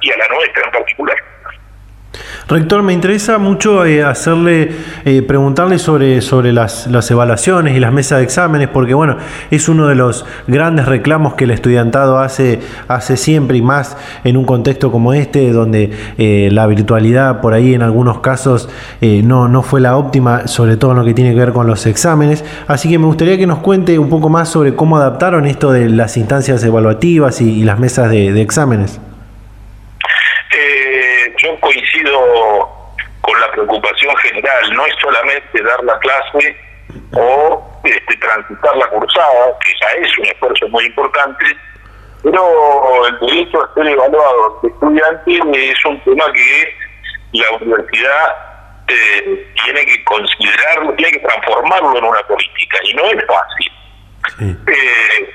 [0.00, 1.16] y a la nuestra en particular.
[2.48, 4.72] Rector, me interesa mucho eh, hacerle,
[5.04, 9.18] eh, preguntarle sobre, sobre las, evaluaciones y las mesas de exámenes, porque bueno,
[9.50, 14.36] es uno de los grandes reclamos que el estudiantado hace, hace siempre y más en
[14.36, 18.68] un contexto como este, donde eh, la virtualidad por ahí en algunos casos
[19.00, 21.86] no, no fue la óptima, sobre todo en lo que tiene que ver con los
[21.86, 22.44] exámenes.
[22.66, 25.88] Así que me gustaría que nos cuente un poco más sobre cómo adaptaron esto de
[25.88, 29.00] las instancias evaluativas y, las mesas de exámenes
[33.20, 36.56] con la preocupación general, no es solamente dar la clase
[37.12, 41.44] o este, transitar la cursada, que ya es un esfuerzo muy importante,
[42.22, 46.76] pero el derecho a ser evaluado de estudiante es un tema que
[47.32, 48.36] la universidad
[48.88, 53.72] eh, tiene que considerarlo, tiene que transformarlo en una política, y no es fácil.
[54.40, 55.34] Eh,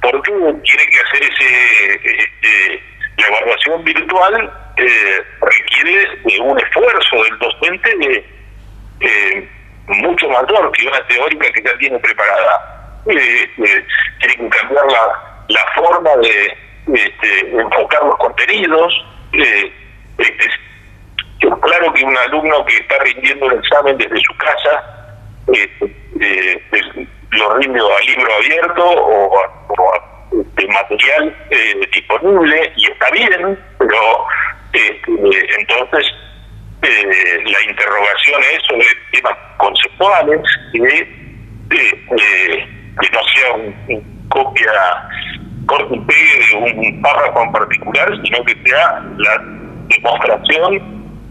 [0.00, 2.82] porque tiene que hacer ese este,
[3.18, 8.26] la evaluación virtual eh, requiere de un esfuerzo del docente
[9.00, 9.48] eh,
[9.86, 13.02] mucho mayor que una teórica que ya tiene preparada.
[13.06, 13.50] Eh,
[14.18, 16.56] tiene que cambiar la, la forma de
[16.92, 18.92] este, enfocar los contenidos.
[19.32, 24.84] Este, es claro que un alumno que está rindiendo el examen desde su casa
[27.30, 31.36] lo rinde a libro abierto o a, este, material
[31.92, 36.06] disponible y está bien, pero este, entonces,
[36.82, 40.40] eh, la interrogación es sobre temas conceptuales
[40.72, 41.26] que,
[43.12, 44.72] no sea un, copia
[45.66, 49.42] corte y pegue de un párrafo en particular, sino que sea la
[49.88, 50.78] demostración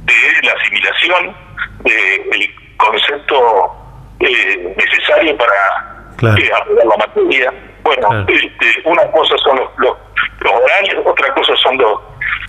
[0.05, 1.35] de la asimilación
[1.83, 3.71] del concepto
[4.19, 6.49] eh, necesario para eh,
[6.83, 7.53] la materia.
[7.83, 9.95] Bueno, este, una cosa son los, los,
[10.39, 11.99] los horarios, otra cosa son los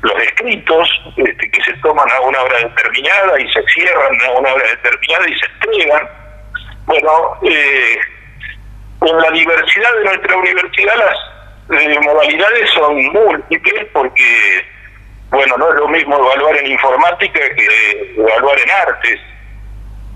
[0.02, 4.52] los escritos este, que se toman a una hora determinada y se cierran a una
[4.52, 6.08] hora determinada y se entregan.
[6.86, 7.98] Bueno, eh,
[9.02, 14.64] en la diversidad de nuestra universidad las eh, modalidades son múltiples porque,
[15.30, 19.20] bueno, no es lo mismo evaluar en informática que evaluar en artes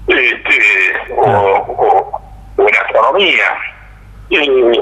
[0.07, 2.21] este, o,
[2.59, 3.59] en astronomía.
[4.31, 4.73] Eh,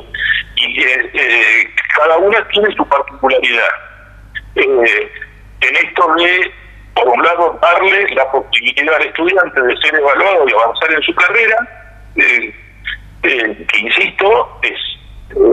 [0.61, 0.85] y
[1.95, 3.88] cada una tiene su particularidad
[4.63, 5.11] eh,
[5.61, 6.53] en esto de,
[6.95, 11.15] por un lado, darle la posibilidad al estudiante de ser evaluado y avanzar en su
[11.15, 11.57] carrera,
[12.17, 12.55] eh,
[13.23, 14.79] eh, que insisto, es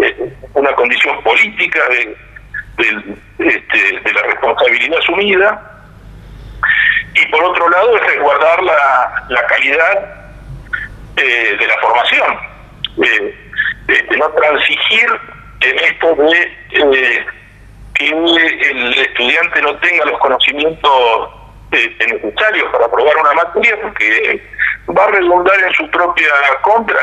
[0.04, 2.18] eh, una condición política de,
[3.40, 5.72] este, de, la responsabilidad asumida,
[7.14, 10.26] y por otro lado es resguardar la, calidad
[11.16, 12.40] de la formación,
[12.98, 15.08] de no transigir
[15.62, 17.26] en esto de
[17.96, 21.30] que el estudiante no tenga los conocimientos
[21.72, 24.42] eh, necesarios para aprobar una materia porque
[24.96, 26.28] va a redundar en su propia
[26.62, 27.00] contra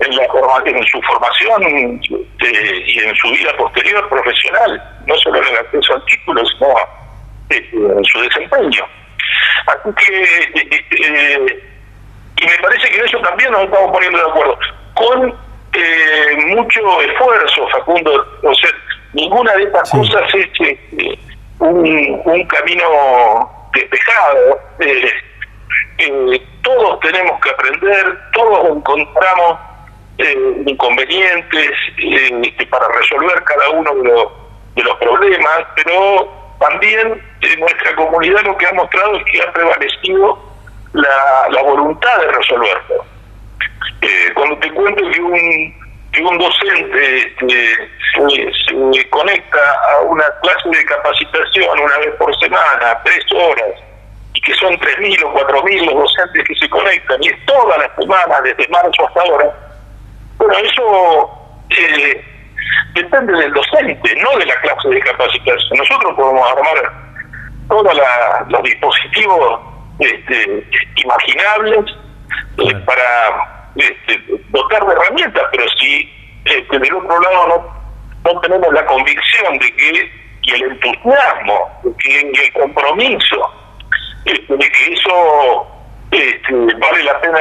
[0.00, 0.24] en, la
[0.64, 5.94] en su formación eh, y en su vida posterior profesional, no solo en el acceso
[5.94, 6.68] al título, sino
[7.50, 8.84] eh, en su desempeño.
[9.66, 11.62] Así que,
[12.38, 14.58] y me parece que en eso también nos estamos poniendo de acuerdo,
[14.94, 15.46] con
[16.48, 18.70] mucho esfuerzo, Facundo, o sea,
[19.16, 21.18] ninguna de estas cosas es este,
[21.58, 24.60] un, un, camino despejado.
[24.78, 25.10] Eh,
[25.98, 29.58] eh, todos tenemos que aprender, todos encontramos
[30.18, 34.32] eh, inconvenientes este, para resolver cada uno de los,
[34.74, 36.28] de los problemas, pero
[36.60, 40.38] también en nuestra comunidad lo que ha mostrado es que ha prevalecido
[40.92, 43.04] la, la voluntad de resolverlo.
[44.34, 45.85] cuando te cuento que un
[46.16, 49.58] que un docente se, conecta
[49.90, 53.80] a una clase de capacitación una vez por semana, tres horas,
[54.32, 57.90] y que son 3.000 o 4.000 los docentes que se conectan, y es todas las
[57.98, 59.54] semanas, desde marzo hasta ahora,
[60.38, 61.30] bueno, eso
[61.70, 62.24] eh,
[62.94, 65.78] depende del docente, no de la clase de capacitación.
[65.78, 66.92] Nosotros podemos armar
[67.68, 68.00] todos
[68.48, 69.60] los dispositivos
[69.98, 71.94] este, imaginables
[72.58, 76.10] eh, para este, dotar de herramientas, pero si
[76.44, 82.38] este, del otro lado no, no tenemos la convicción de que y el entusiasmo y
[82.38, 83.52] el compromiso
[84.24, 85.66] este, de que eso
[86.10, 87.40] este, vale la pena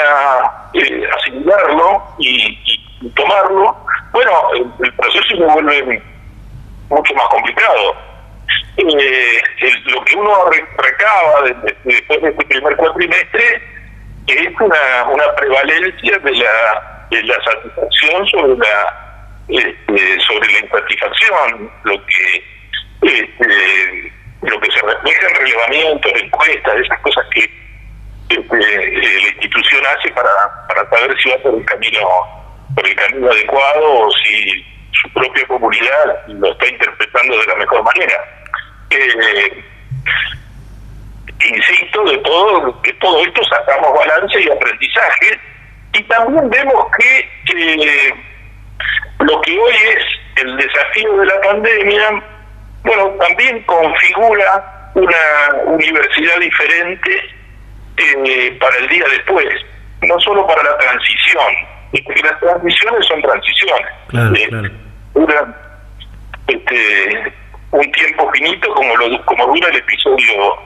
[0.74, 2.82] eh, asimilarlo y,
[3.16, 3.78] tomarlo,
[4.12, 6.02] bueno, el, proceso se vuelve
[6.90, 7.96] mucho más complicado.
[8.78, 9.42] Eh,
[9.86, 10.34] lo que uno
[10.78, 11.42] recaba
[11.84, 13.62] después de este primer cuatrimestre
[14.34, 19.06] es una, una prevalencia de la, de la satisfacción sobre la
[19.48, 22.44] este, sobre la insatisfacción, lo que
[23.02, 27.44] este, lo que se refleja en relevamientos, encuestas, esas cosas que
[28.30, 30.32] este, la institución hace para,
[30.68, 32.00] para saber si va por el camino
[32.76, 34.66] por el camino adecuado o si
[35.02, 38.46] su propia comunidad lo está interpretando de la mejor manera.
[38.90, 39.64] Eh,
[41.48, 45.40] insisto, de todo, que todo esto sacamos balance y aprendizaje
[45.94, 47.20] y también vemos que
[47.54, 48.14] eh,
[49.20, 52.24] lo que hoy es el desafío de la pandemia
[52.86, 57.30] bueno, también configura una universidad diferente
[57.98, 59.48] eh, para el día después,
[60.02, 61.54] no solo para la transición,
[62.06, 63.88] porque las transiciones son transiciones.
[64.08, 64.72] Claro, eh,
[66.48, 67.34] este,
[67.72, 70.58] un tiempo finito como, lo, como dura el episodio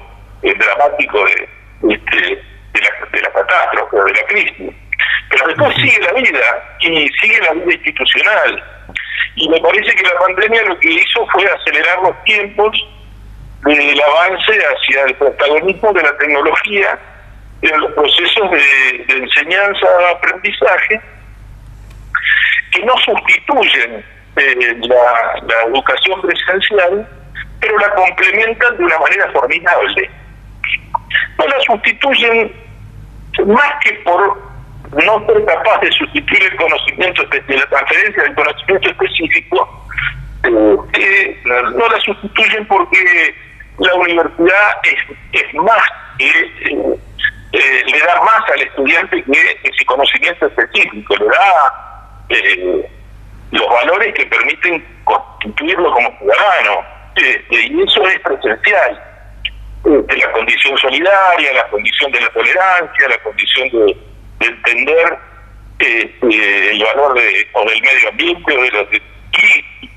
[0.44, 4.76] eh, dramático de, este, de, la, de la catástrofe, de la crisis.
[5.30, 8.64] Pero después sigue la vida y sigue la vida institucional
[9.40, 12.76] y me parece que la pandemia lo que hizo fue acelerar los tiempos
[13.64, 17.00] del avance hacia el protagonismo de la tecnología
[17.62, 21.02] en los procesos de, enseñanza-aprendizaje
[22.72, 24.04] que no sustituyen
[24.36, 27.08] eh, la, educación presencial,
[27.60, 30.10] pero la complementan de una manera formidable.
[31.38, 32.51] No la sustituyen
[33.45, 34.49] más que por
[35.05, 39.86] no ser capaz de sustituir el conocimiento, la transferencia del conocimiento específico,
[40.43, 43.36] eh, no la sustituyen porque
[43.78, 45.82] la universidad es, es más
[46.20, 46.99] eh,
[47.51, 52.91] eh, le da más al estudiante que ese conocimiento específico, le da eh,
[53.51, 56.86] los valores que permiten constituirlo como ciudadano,
[57.49, 59.09] y eso es presencial.
[59.84, 64.09] La condición solidaria, la condición de la tolerancia, la condición de
[64.39, 65.19] de entender
[65.80, 69.01] eh, eh, el valor de, o del medio ambiente o de,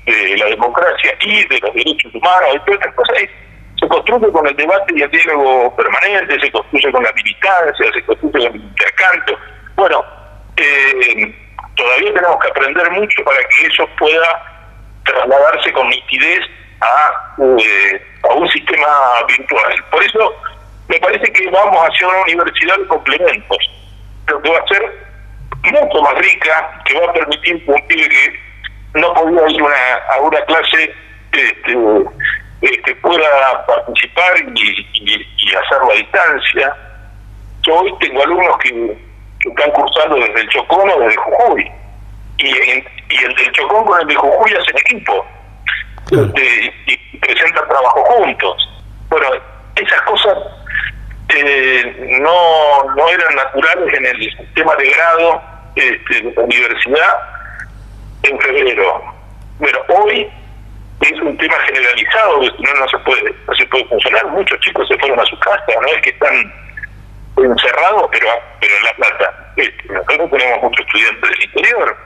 [0.05, 3.17] y de la democracia y de los derechos humanos y todas estas cosas
[3.79, 8.03] se construye con el debate y el diálogo permanente, se construye con la militancia, se
[8.03, 9.37] construye con el intercambio.
[9.75, 10.05] Bueno,
[10.57, 11.35] eh,
[11.75, 14.71] todavía tenemos que aprender mucho para que eso pueda
[15.05, 16.41] trasladarse con nitidez
[16.81, 17.35] a,
[18.29, 18.87] a un sistema
[19.27, 19.85] virtual.
[19.91, 20.33] Por eso
[20.87, 23.57] me parece que vamos hacia una universidad de complementos
[24.25, 25.03] pero que va a ser
[25.63, 29.95] mucho más rica, que va a permitir que un pibe que no podía ir una,
[30.13, 30.93] a una clase
[31.31, 31.77] este,
[32.61, 36.75] este, pueda participar y, hacerlo a distancia.
[37.61, 38.97] Yo hoy tengo alumnos que,
[39.45, 41.71] están cursando desde el Chocón o desde Jujuy,
[42.37, 45.25] y, y el del Chocón con el de Jujuy hacen equipo,
[46.11, 48.69] este, y presentan trabajo juntos.
[49.09, 49.27] Bueno,
[49.75, 50.37] esas cosas
[51.29, 55.41] eh, no, no eran naturales en el sistema de grado
[55.75, 57.19] este, de la universidad
[58.23, 59.03] en febrero.
[59.59, 60.29] Bueno, hoy
[61.01, 64.25] es un tema generalizado, no, no se puede no se puede funcionar.
[64.27, 66.53] Muchos chicos se fueron a su casa, no es que están
[67.37, 68.27] encerrados, pero,
[68.59, 69.53] pero en La Plata.
[69.55, 71.97] Este, tenemos muchos estudiantes del interior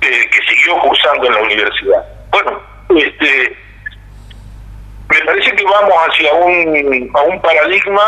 [0.00, 2.04] eh, que siguió cursando en la universidad.
[2.30, 2.60] Bueno,
[2.98, 3.56] este
[5.08, 8.02] me parece que vamos hacia un, a un paradigma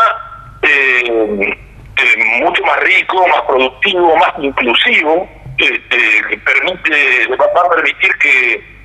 [0.63, 1.57] eh,
[1.97, 5.29] eh, mucho más rico, más productivo, más inclusivo,
[5.59, 5.81] eh,
[6.29, 8.77] que permite, va a permitir que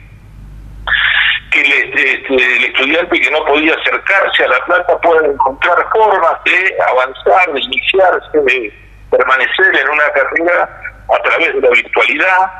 [1.52, 7.52] que el, estudiante que no podía acercarse a la plata pueda encontrar formas de avanzar,
[7.52, 8.72] de iniciarse, de
[9.10, 10.80] permanecer en una carrera
[11.14, 12.52] a través de la virtualidad.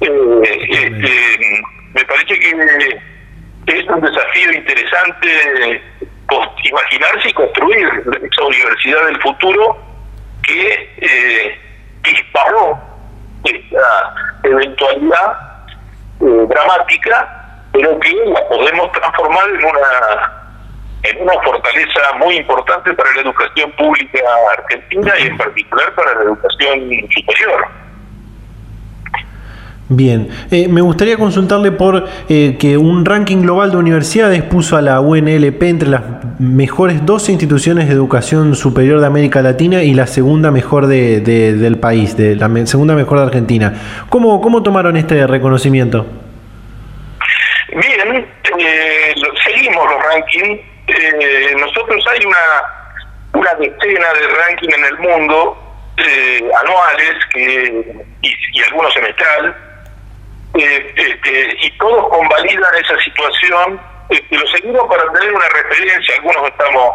[0.00, 1.62] Este,
[1.94, 2.50] me parece que
[3.66, 5.82] es un desafío interesante
[6.64, 7.86] imaginarse y construir
[8.22, 9.78] esa universidad del futuro
[10.42, 11.58] que eh,
[12.02, 12.78] disparó
[13.44, 15.38] esta eventualidad
[16.20, 20.40] eh, dramática, pero que la podemos transformar en una
[21.02, 24.20] en una fortaleza muy importante para la educación pública
[24.56, 27.68] argentina y en particular para la educación superior.
[29.90, 34.82] Bien, eh, me gustaría consultarle por eh, que un ranking global de universidades puso a
[34.82, 36.00] la UNLP entre las
[36.38, 41.78] mejores 12 instituciones de educación superior de América Latina y la segunda mejor de, del
[41.78, 43.74] país, de la segunda mejor de Argentina.
[44.08, 46.06] ¿Cómo, cómo tomaron este reconocimiento?
[47.68, 48.26] Bien,
[48.58, 49.14] eh,
[49.44, 50.60] seguimos los rankings.
[51.60, 52.38] nosotros hay una,
[53.34, 55.58] una decena de ranking en el mundo
[56.62, 59.54] anuales que, y, y algunos semestrales
[60.54, 63.80] eh, este, y todos convalidan esa situación.
[64.10, 66.90] Este, lo seguimos para tener una referencia, algunos estamos,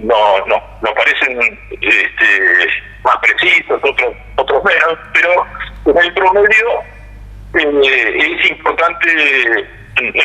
[0.00, 2.68] no, no, no, parecen este,
[3.04, 5.46] más precisos, otros, otros menos, pero
[5.86, 6.82] en el promedio
[7.54, 9.68] eh, es importante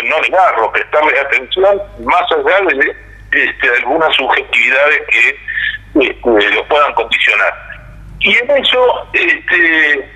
[0.04, 2.96] no negarlo, prestarle atención más allá de
[3.32, 7.54] este, algunas subjetividades que este, lo puedan condicionar.
[8.20, 10.10] Y en eso, este,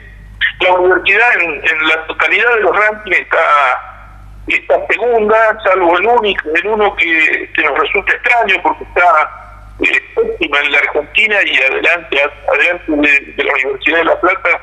[0.60, 4.16] la universidad en, la totalidad de los rankings está,
[4.48, 10.02] está segunda, salvo el único, el uno que, nos resulta extraño porque está eh,
[10.40, 12.22] en la Argentina y adelante,
[12.54, 12.84] adelante
[13.36, 14.62] de, la Universidad de La Plata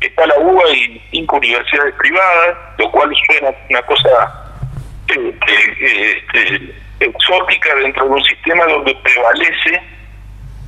[0.00, 4.44] está la UBA y cinco universidades privadas, lo cual suena una cosa
[5.08, 9.82] este, este, exótica dentro de un sistema donde prevalece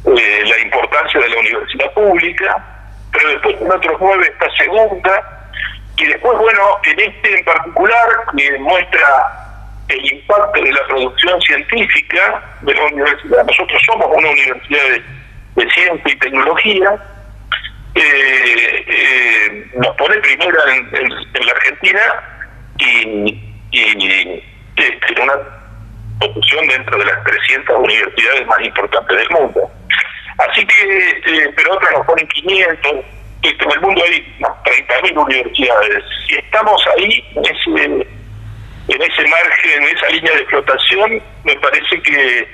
[0.06, 2.75] eh, la importancia de la universidad pública
[3.16, 5.50] pero después en otros nueve está segunda,
[5.96, 12.42] y después, bueno, en este en particular, que muestra el impacto de la producción científica
[12.62, 14.80] de la universidad, nosotros somos una universidad
[15.54, 16.98] de, ciencia y tecnología,
[17.94, 21.08] eh, eh, nos pone primera en,
[21.46, 22.00] la Argentina
[22.78, 24.44] y, y
[24.76, 25.34] este, una
[26.20, 29.70] posición dentro de las 300 universidades más importantes del mundo.
[30.38, 32.92] Así que, eh, pero otras nos ponen 500.
[33.42, 34.34] Este, en el mundo hay
[34.64, 36.04] 30.000 universidades.
[36.28, 37.84] Si estamos ahí, en ese,
[38.88, 42.48] en ese margen, en esa línea de flotación, me parece que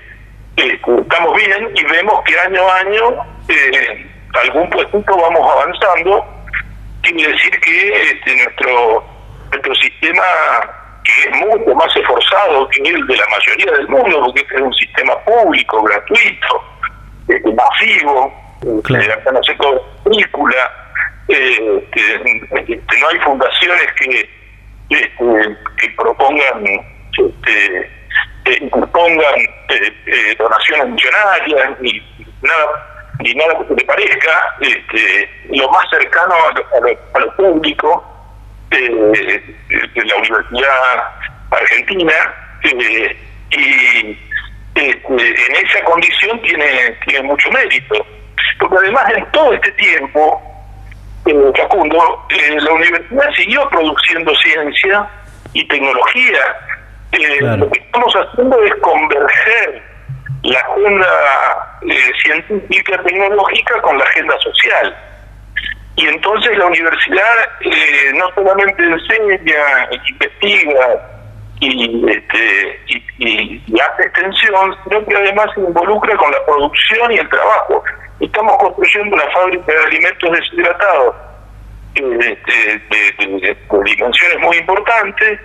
[0.56, 3.10] estamos bien y vemos que año a año
[3.48, 6.24] eh, algún puesto vamos avanzando.
[7.02, 9.04] Quiere decir que este, nuestro,
[9.50, 10.22] nuestro sistema
[11.04, 14.72] que es mucho más esforzado que el de la mayoría del mundo, porque es un
[14.74, 16.64] sistema público, gratuito,
[17.28, 18.32] este, masivo,
[18.84, 19.12] claro.
[19.12, 20.70] acá no se cobra película,
[21.28, 24.28] eh, este, no hay fundaciones que,
[24.90, 27.90] este, que propongan, eh,
[28.70, 32.02] propongan eh, donaciones millonarias ni
[32.42, 32.88] nada
[33.20, 38.02] ni nada que le parezca, este, lo más cercano a lo, público
[38.70, 39.54] de
[39.94, 41.04] la Universidad
[41.50, 42.14] Argentina
[43.54, 44.18] y
[44.90, 48.06] en esa condición tiene, tiene mucho mérito.
[48.58, 50.40] Porque además en todo este tiempo,
[51.26, 55.08] eh, Facundo, eh, la universidad siguió produciendo ciencia
[55.52, 56.40] y tecnología.
[57.12, 59.82] Eh, lo que estamos haciendo es converger
[60.42, 64.96] la agenda eh, científica tecnológica con la agenda social.
[65.94, 67.48] Y entonces la universidad
[68.14, 71.21] no solamente enseña, investiga,
[71.62, 72.80] y, este,
[73.18, 77.84] y, hace extensión, sino que además se involucra con la producción y el trabajo.
[78.18, 81.14] Estamos construyendo una fábrica de alimentos deshidratados
[81.94, 85.40] eh, de, dimensiones muy importantes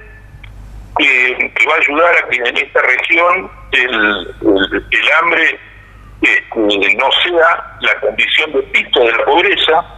[0.98, 4.36] que, va a ayudar a que en esta región el,
[4.92, 5.60] el, hambre
[6.22, 9.97] este, no sea la condición de piso de la pobreza,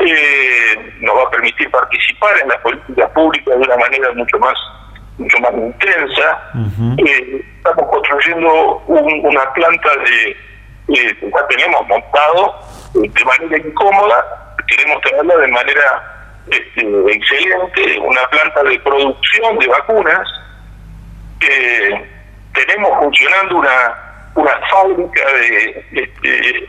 [0.00, 4.54] eh, nos va a permitir participar en las políticas públicas de una manera mucho más
[5.18, 6.42] mucho más intensa.
[6.98, 12.54] Eh, estamos construyendo una planta de eh, que ya tenemos montado
[12.94, 19.66] eh, de manera incómoda, queremos tenerla de manera este, excelente, una planta de producción de
[19.66, 20.28] vacunas.
[22.54, 26.68] tenemos funcionando una, una fábrica de, este,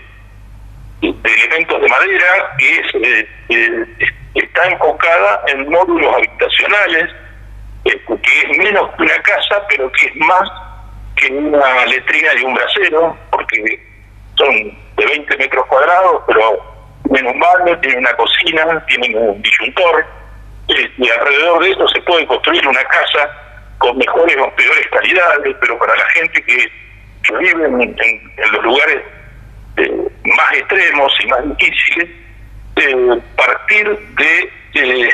[1.02, 3.98] de elementos de madera que es,
[4.36, 7.10] está enfocada en módulos habitacionales
[7.84, 10.50] que es menos que una casa, pero que es más
[11.16, 13.88] que una letrina y un brasero, porque
[14.36, 14.54] son
[14.96, 16.60] de 20 metros cuadrados, pero
[17.14, 20.06] tienen un baño, tienen una cocina, tienen un disyuntor,
[20.68, 23.30] y alrededor de eso se puede construir una casa
[23.80, 26.72] con mejores o peores calidades, pero para la gente que,
[27.40, 29.19] vive en, los lugares eh,
[30.36, 32.10] más extremos y más difíciles,
[33.36, 35.10] partir de eh,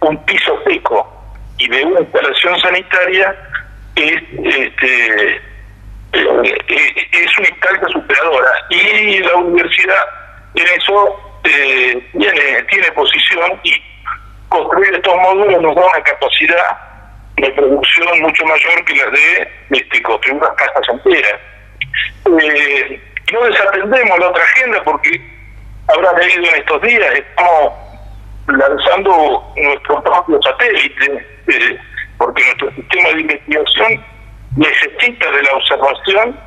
[0.00, 1.06] un piso seco
[1.58, 3.34] y de una instalación sanitaria
[3.96, 5.36] es, este,
[6.12, 10.04] eh, es una instancia superadora y la universidad
[10.54, 13.72] en eso eh, tiene, tiene posición y
[14.48, 16.78] construir estos módulos nos da una capacidad
[17.36, 21.40] de producción mucho mayor que la de este, construir unas casas enteras.
[23.32, 25.20] No desatendemos la otra agenda porque
[25.88, 27.72] habrá leído en estos días, estamos
[28.46, 31.78] lanzando nuestro propio satélite, eh,
[32.18, 34.04] porque nuestro sistema de investigación
[34.56, 36.40] necesita de la observación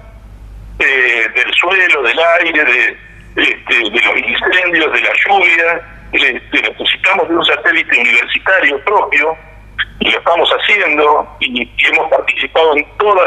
[0.79, 2.97] eh, del suelo, del aire, de,
[3.35, 5.81] este, de los incendios, de la lluvia.
[6.11, 9.37] Este, necesitamos de un satélite universitario propio
[9.99, 13.23] y lo estamos haciendo y, hemos participado en todo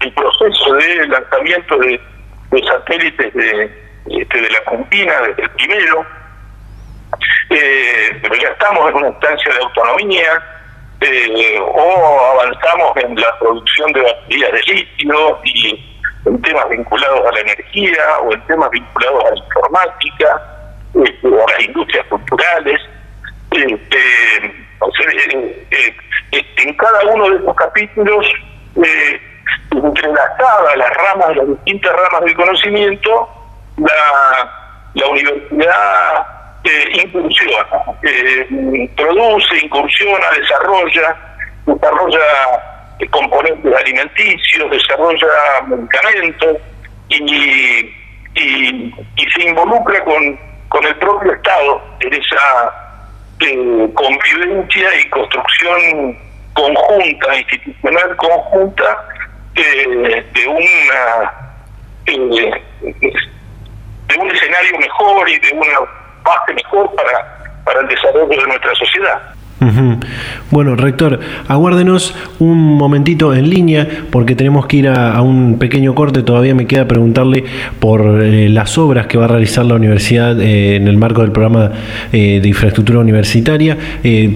[0.00, 2.00] el proceso de lanzamiento de,
[2.66, 3.70] satélites de,
[4.06, 6.06] este, de la Campina desde el primero.
[7.50, 10.42] Eh, pero ya estamos en una instancia de autonomía
[11.00, 17.32] eh, o avanzamos en la producción de baterías de litio y en temas vinculados a
[17.32, 20.42] la energía o en temas vinculados a la informática
[21.04, 22.80] este, o a las industrias culturales.
[23.50, 23.98] Este,
[25.70, 25.94] eh,
[26.32, 28.26] en cada uno de estos capítulos,
[29.72, 33.28] eh, entrelazadas las ramas, las distintas ramas del conocimiento,
[33.78, 34.50] la,
[34.94, 36.26] la universidad
[36.64, 37.66] eh, incursiona,
[38.02, 41.16] eh, produce, incursiona, desarrolla,
[41.66, 42.20] desarrolla
[43.10, 45.26] componentes alimenticios, desarrolla
[45.66, 46.56] medicamentos
[47.08, 47.94] y,
[48.34, 50.38] y, y se involucra con,
[50.68, 52.74] con el propio Estado en esa
[53.94, 56.18] convivencia y construcción
[56.52, 59.08] conjunta, institucional conjunta,
[59.54, 61.32] eh, de una
[62.06, 62.62] eh,
[64.06, 65.80] de un escenario mejor y de una
[66.22, 69.29] base mejor para, para el desarrollo de nuestra sociedad.
[70.50, 76.22] Bueno, rector, aguárdenos un momentito en línea porque tenemos que ir a, un pequeño corte.
[76.22, 77.44] Todavía me queda preguntarle
[77.78, 81.32] por eh, las obras que va a realizar la universidad eh, en el marco del
[81.32, 81.72] programa
[82.12, 83.76] eh, de infraestructura universitaria,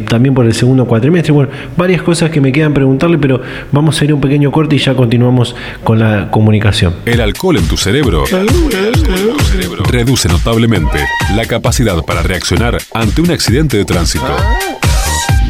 [0.08, 1.32] también por el segundo cuatrimestre.
[1.32, 3.40] Bueno, varias cosas que me quedan preguntarle, pero
[3.72, 6.94] vamos a ir a un pequeño corte y ya continuamos con la comunicación.
[7.06, 8.24] El alcohol en tu cerebro
[9.90, 10.98] reduce notablemente
[11.34, 14.26] la capacidad para reaccionar ante un accidente de tránsito.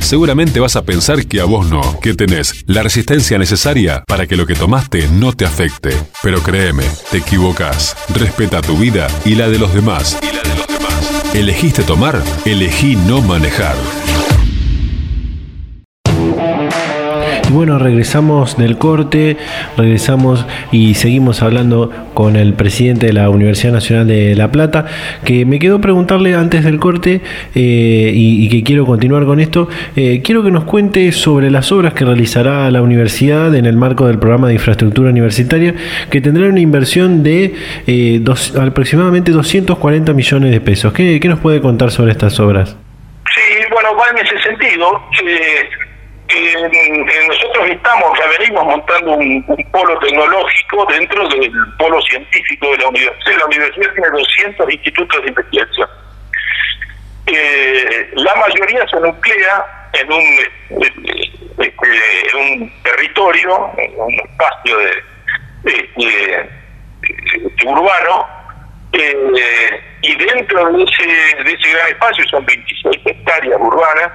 [0.05, 4.36] Seguramente vas a pensar que a vos no, que tenés la resistencia necesaria para que
[4.36, 5.96] lo que tomaste no te afecte.
[6.22, 7.96] Pero créeme, te equivocas.
[8.14, 10.18] Respeta tu vida y la de los demás.
[10.20, 11.34] Y la de los demás.
[11.34, 12.22] ¿Elegiste tomar?
[12.44, 13.76] Elegí no manejar.
[17.51, 19.36] Bueno, regresamos del corte,
[19.76, 24.86] regresamos y seguimos hablando con el presidente de la Universidad Nacional de La Plata,
[25.24, 27.20] que me quedó preguntarle antes del corte
[27.55, 29.68] eh, y, que quiero continuar con esto.
[29.97, 34.07] Eh, quiero que nos cuente sobre las obras que realizará la universidad en el marco
[34.07, 35.74] del programa de infraestructura universitaria,
[36.11, 37.55] que tendrá una inversión de
[37.86, 38.24] eh,
[38.61, 40.92] aproximadamente 240 millones de pesos.
[40.92, 42.76] ¿Qué, ¿Qué, nos puede contar sobre estas obras?
[43.34, 44.86] Sí, bueno, va en ese sentido
[47.29, 53.39] nosotros estamos, ya venimos montando un, polo tecnológico dentro del polo científico de la universidad.
[53.39, 55.89] La universidad tiene 200 institutos de investigación.
[57.27, 60.22] Eh, la mayoría se nuclea en un,
[61.62, 61.81] este,
[62.83, 64.79] territorio, en un espacio
[65.62, 66.51] de,
[67.64, 68.27] urbano,
[68.93, 74.11] eh, y dentro de ese, de ese gran espacio, son 26 hectáreas urbanas,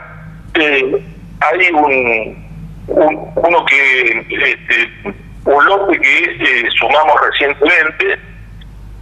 [0.55, 1.03] eh,
[1.41, 2.49] hay un,
[2.87, 5.13] uno que este,
[5.45, 8.19] un lote que eh, sumamos recientemente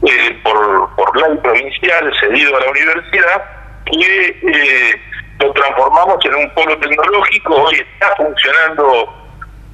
[0.03, 3.43] eh, por, por ley provincial cedido a la universidad
[3.85, 5.01] que eh,
[5.39, 7.55] lo transformamos en un polo tecnológico.
[7.55, 9.13] Hoy está funcionando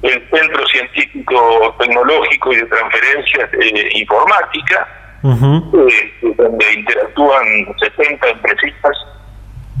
[0.02, 3.50] el centro científico tecnológico y de transferencias
[3.94, 4.88] informática
[5.22, 7.44] donde interactúan
[7.80, 8.70] 70 empresas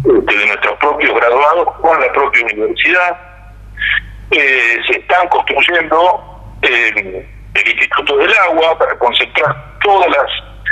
[0.02, 3.16] de nuestros propios graduados con la propia universidad.
[4.30, 10.30] Eh, se están construyendo eh, el Instituto del Agua para concentrar todas las,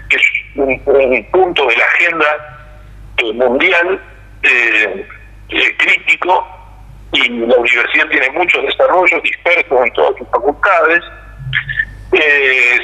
[0.08, 0.22] que es
[0.56, 2.70] un, punto de la agenda
[3.18, 4.00] eh, mundial
[5.78, 6.46] crítico
[7.12, 11.00] y la universidad tiene muchos desarrollos dispersos en todas sus facultades.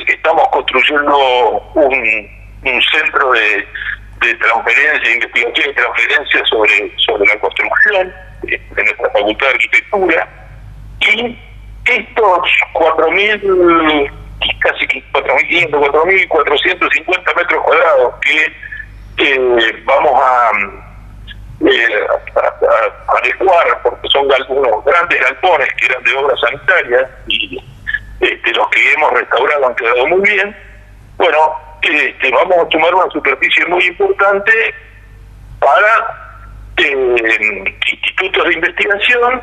[0.07, 1.19] estamos construyendo
[1.75, 3.67] un centro de
[4.21, 10.29] de transferencia, investigación y transferencia sobre, sobre la construcción de, nuestra Facultad de Arquitectura.
[11.01, 11.39] Y
[11.87, 14.11] estos 4.000,
[14.61, 18.53] casi 4.500, 4.450 metros cuadrados que
[19.19, 20.51] eh, vamos a,
[21.61, 22.07] eh,
[23.09, 27.59] adecuar, porque son algunos grandes galpones que eran de obra sanitaria y
[28.21, 30.57] este, los que hemos restaurado han quedado muy bien.
[31.17, 34.53] Bueno, este, vamos a tomar una superficie muy importante
[35.61, 36.39] para
[36.77, 39.43] eh, institutos de investigación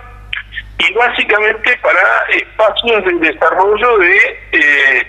[0.77, 4.17] y básicamente para espacios de desarrollo de
[4.51, 5.07] eh,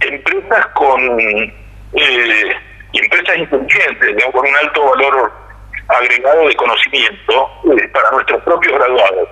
[0.00, 2.56] empresas con eh,
[2.92, 5.32] empresas inteligentes, con un alto valor
[5.88, 9.28] agregado de conocimiento eh, para nuestros propios graduados,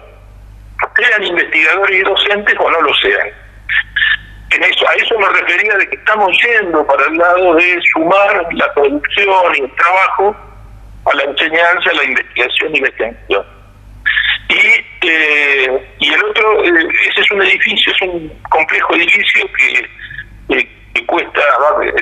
[0.97, 3.44] sean investigadores y docentes o no lo sean.
[4.55, 8.47] En eso, a eso me refería de que estamos yendo para el lado de sumar
[8.53, 10.37] la producción y el trabajo
[11.07, 13.47] a la enseñanza, a la investigación y la extensión.
[14.49, 20.57] Y, eh, y el otro, eh, ese es un edificio, es un complejo edificio que,
[20.57, 21.41] eh, que cuesta,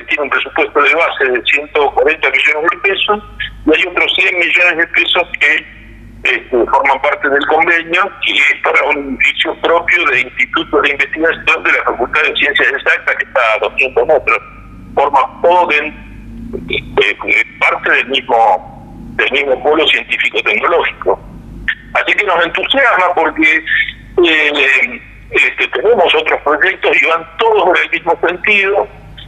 [0.07, 3.23] tiene un presupuesto de base de 140 millones de pesos
[3.65, 5.82] y hay otros 100 millones de pesos que
[6.23, 11.63] este, forman parte del convenio y es para un edificio propio de Instituto de Investigación
[11.63, 14.39] de la Facultad de Ciencias Exactas que está a 200 metros.
[14.95, 15.93] Forma todo de,
[17.59, 21.19] parte del mismo, del mismo polo científico-tecnológico.
[21.93, 23.65] Así que nos entusiasma porque
[24.25, 25.01] eh,
[25.31, 28.87] este, tenemos otros proyectos y van todos en el mismo sentido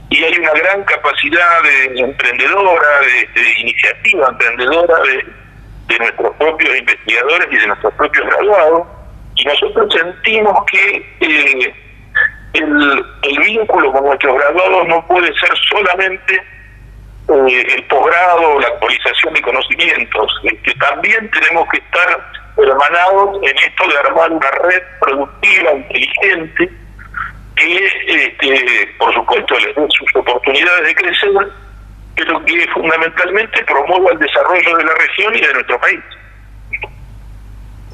[0.09, 2.87] y hay una gran capacidad de emprendedora,
[3.33, 5.44] de, iniciativa emprendedora de,
[5.99, 8.87] nuestros propios investigadores y de nuestros propios graduados
[9.35, 11.75] y nosotros sentimos que eh,
[12.53, 16.35] el, el, vínculo con nuestros graduados no puede ser solamente
[17.27, 22.23] eh, el posgrado o la actualización de conocimientos, que también tenemos que estar
[22.57, 26.69] hermanados en esto de armar una red productiva, inteligente,
[27.55, 31.31] que, este, por supuesto, les dé sus oportunidades de crecer,
[32.15, 35.99] pero que fundamentalmente promueva el desarrollo de la región y de nuestro país.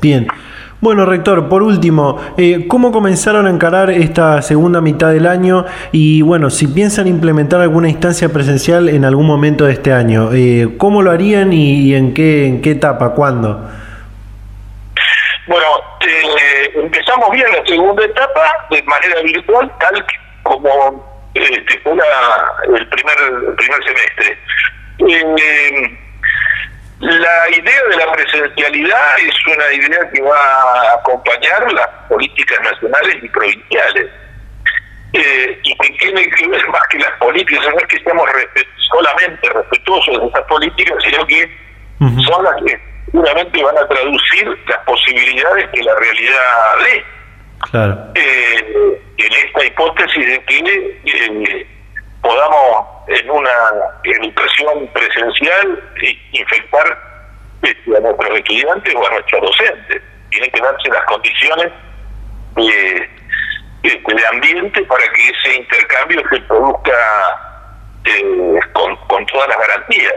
[0.01, 0.27] Bien.
[0.81, 5.65] Bueno, rector, por último, eh, ¿cómo comenzaron a encarar esta segunda mitad del año?
[5.91, 10.69] Y bueno, si piensan implementar alguna instancia presencial en algún momento de este año, eh,
[10.79, 13.13] ¿cómo lo harían y, en, qué, en qué etapa?
[13.13, 13.69] ¿Cuándo?
[15.45, 15.67] Bueno,
[15.99, 18.41] eh, empezamos bien la segunda etapa
[18.71, 20.03] de manera virtual, tal
[20.41, 24.37] como este, fue el primer primer semestre.
[24.99, 25.97] Eh,
[26.99, 33.23] la idea de la presencialidad es una idea que va a acompañar las políticas nacionales
[33.23, 34.07] y provinciales.
[35.13, 38.29] Eh, y que tiene que ver más que las políticas, no es que estemos
[38.93, 41.57] solamente respetuosos de esas políticas, sino que
[41.99, 42.79] son las que
[43.11, 46.39] seguramente van a traducir las posibilidades que la realidad
[46.83, 47.05] dé.
[48.15, 51.67] Eh, en esta hipótesis de que eh,
[52.21, 53.49] podamos en una
[54.03, 55.83] educación presencial
[56.31, 56.97] infectar
[57.61, 60.01] este, a nuestros estudiantes o a nuestros docentes.
[60.29, 61.71] Tienen que darse las condiciones
[62.55, 63.09] de,
[63.83, 66.91] este, de ambiente para que ese intercambio se produzca
[68.05, 70.13] eh, con, con todas las garantías.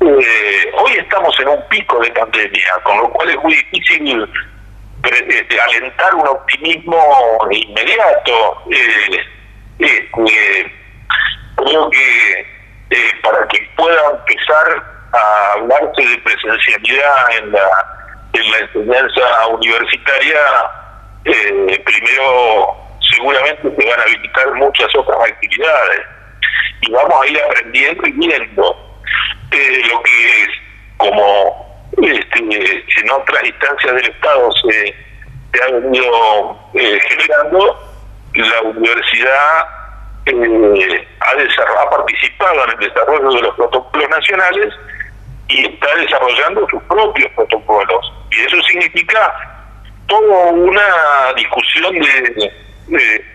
[0.00, 4.28] Eh, hoy estamos en un pico de pandemia, con lo cual es muy difícil
[5.68, 8.62] alentar un optimismo inmediato.
[8.70, 9.20] Eh,
[9.78, 10.72] este,
[11.56, 12.40] creo que
[12.90, 14.82] eh, para que pueda empezar
[15.12, 17.68] a hablarse de presencialidad en la,
[18.34, 20.38] en la enseñanza universitaria,
[21.84, 22.76] primero
[23.10, 26.06] seguramente se van a habilitar muchas otras actividades
[26.80, 29.00] y vamos a ir aprendiendo y viendo
[29.52, 30.48] eh, lo que es
[30.96, 34.94] como este, en otras instancias del Estado se,
[35.62, 37.78] ha venido eh, generando,
[38.34, 39.66] la universidad
[40.26, 44.74] eh, ha, ha participado en el desarrollo de los protocolos nacionales
[45.48, 48.12] y está desarrollando sus propios protocolos.
[48.30, 49.34] Y eso significa
[50.06, 52.52] toda una discusión de,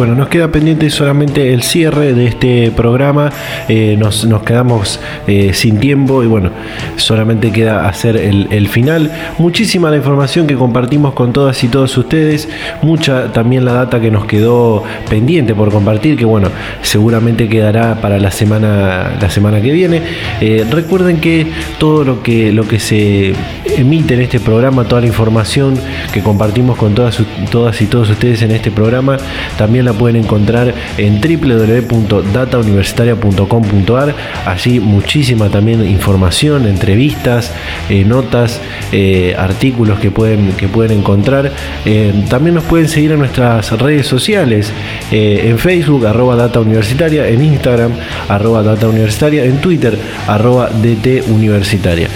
[0.01, 3.31] Bueno, nos queda pendiente solamente el cierre de este programa.
[3.69, 6.53] Eh, nos, quedamos eh, sin tiempo y bueno,
[6.97, 9.13] solamente queda hacer el, final.
[9.37, 12.49] Muchísima la información que compartimos con todas y todos ustedes.
[12.81, 16.49] Mucha también la data que nos quedó pendiente por compartir, que bueno,
[16.81, 20.01] seguramente quedará para la semana, la semana que viene.
[20.41, 21.47] Eh, recuerden que
[21.77, 23.35] todo lo que, lo que se
[23.77, 25.75] emite en este programa, toda la información
[26.15, 27.19] que compartimos con todas,
[27.51, 29.19] todas y todos ustedes en este programa,
[29.59, 34.15] también la pueden encontrar en www.datauniversitaria.com.ar.
[34.47, 37.53] Allí muchísima también información, entrevistas,
[37.89, 38.61] eh, notas,
[38.93, 41.53] eh, artículos que pueden, que pueden encontrar.
[41.85, 44.73] Eh, también nos pueden seguir en nuestras redes sociales,
[45.11, 47.93] en Facebook, arroba Data Universitaria, en Instagram,
[48.29, 52.09] arroba Data Universitaria, en Twitter, arroba DT Universitaria.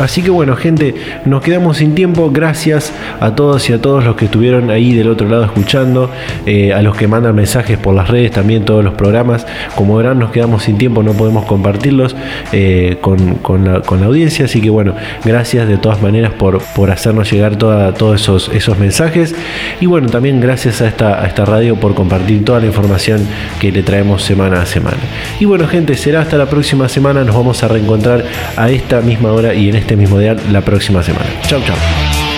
[0.00, 0.94] Así que bueno, gente,
[1.26, 2.30] nos quedamos sin tiempo.
[2.32, 6.10] Gracias a todos y a todos los que estuvieron ahí del otro lado escuchando,
[6.46, 9.46] eh, a los que mandan mensajes por las redes, también todos los programas.
[9.74, 12.16] Como verán, nos quedamos sin tiempo, no podemos compartirlos
[12.52, 14.46] eh, con, la, audiencia.
[14.46, 19.34] Así que bueno, gracias de todas maneras por, por hacernos llegar todos esos, esos mensajes.
[19.80, 23.20] Y bueno, también gracias a esta, a esta radio por compartir toda la información
[23.60, 24.96] que le traemos semana a semana.
[25.38, 27.22] Y bueno, gente, será hasta la próxima semana.
[27.22, 28.24] Nos vamos a reencontrar
[28.56, 31.26] a esta misma hora y en este mismo día la próxima semana.
[31.48, 32.29] Chau, chau.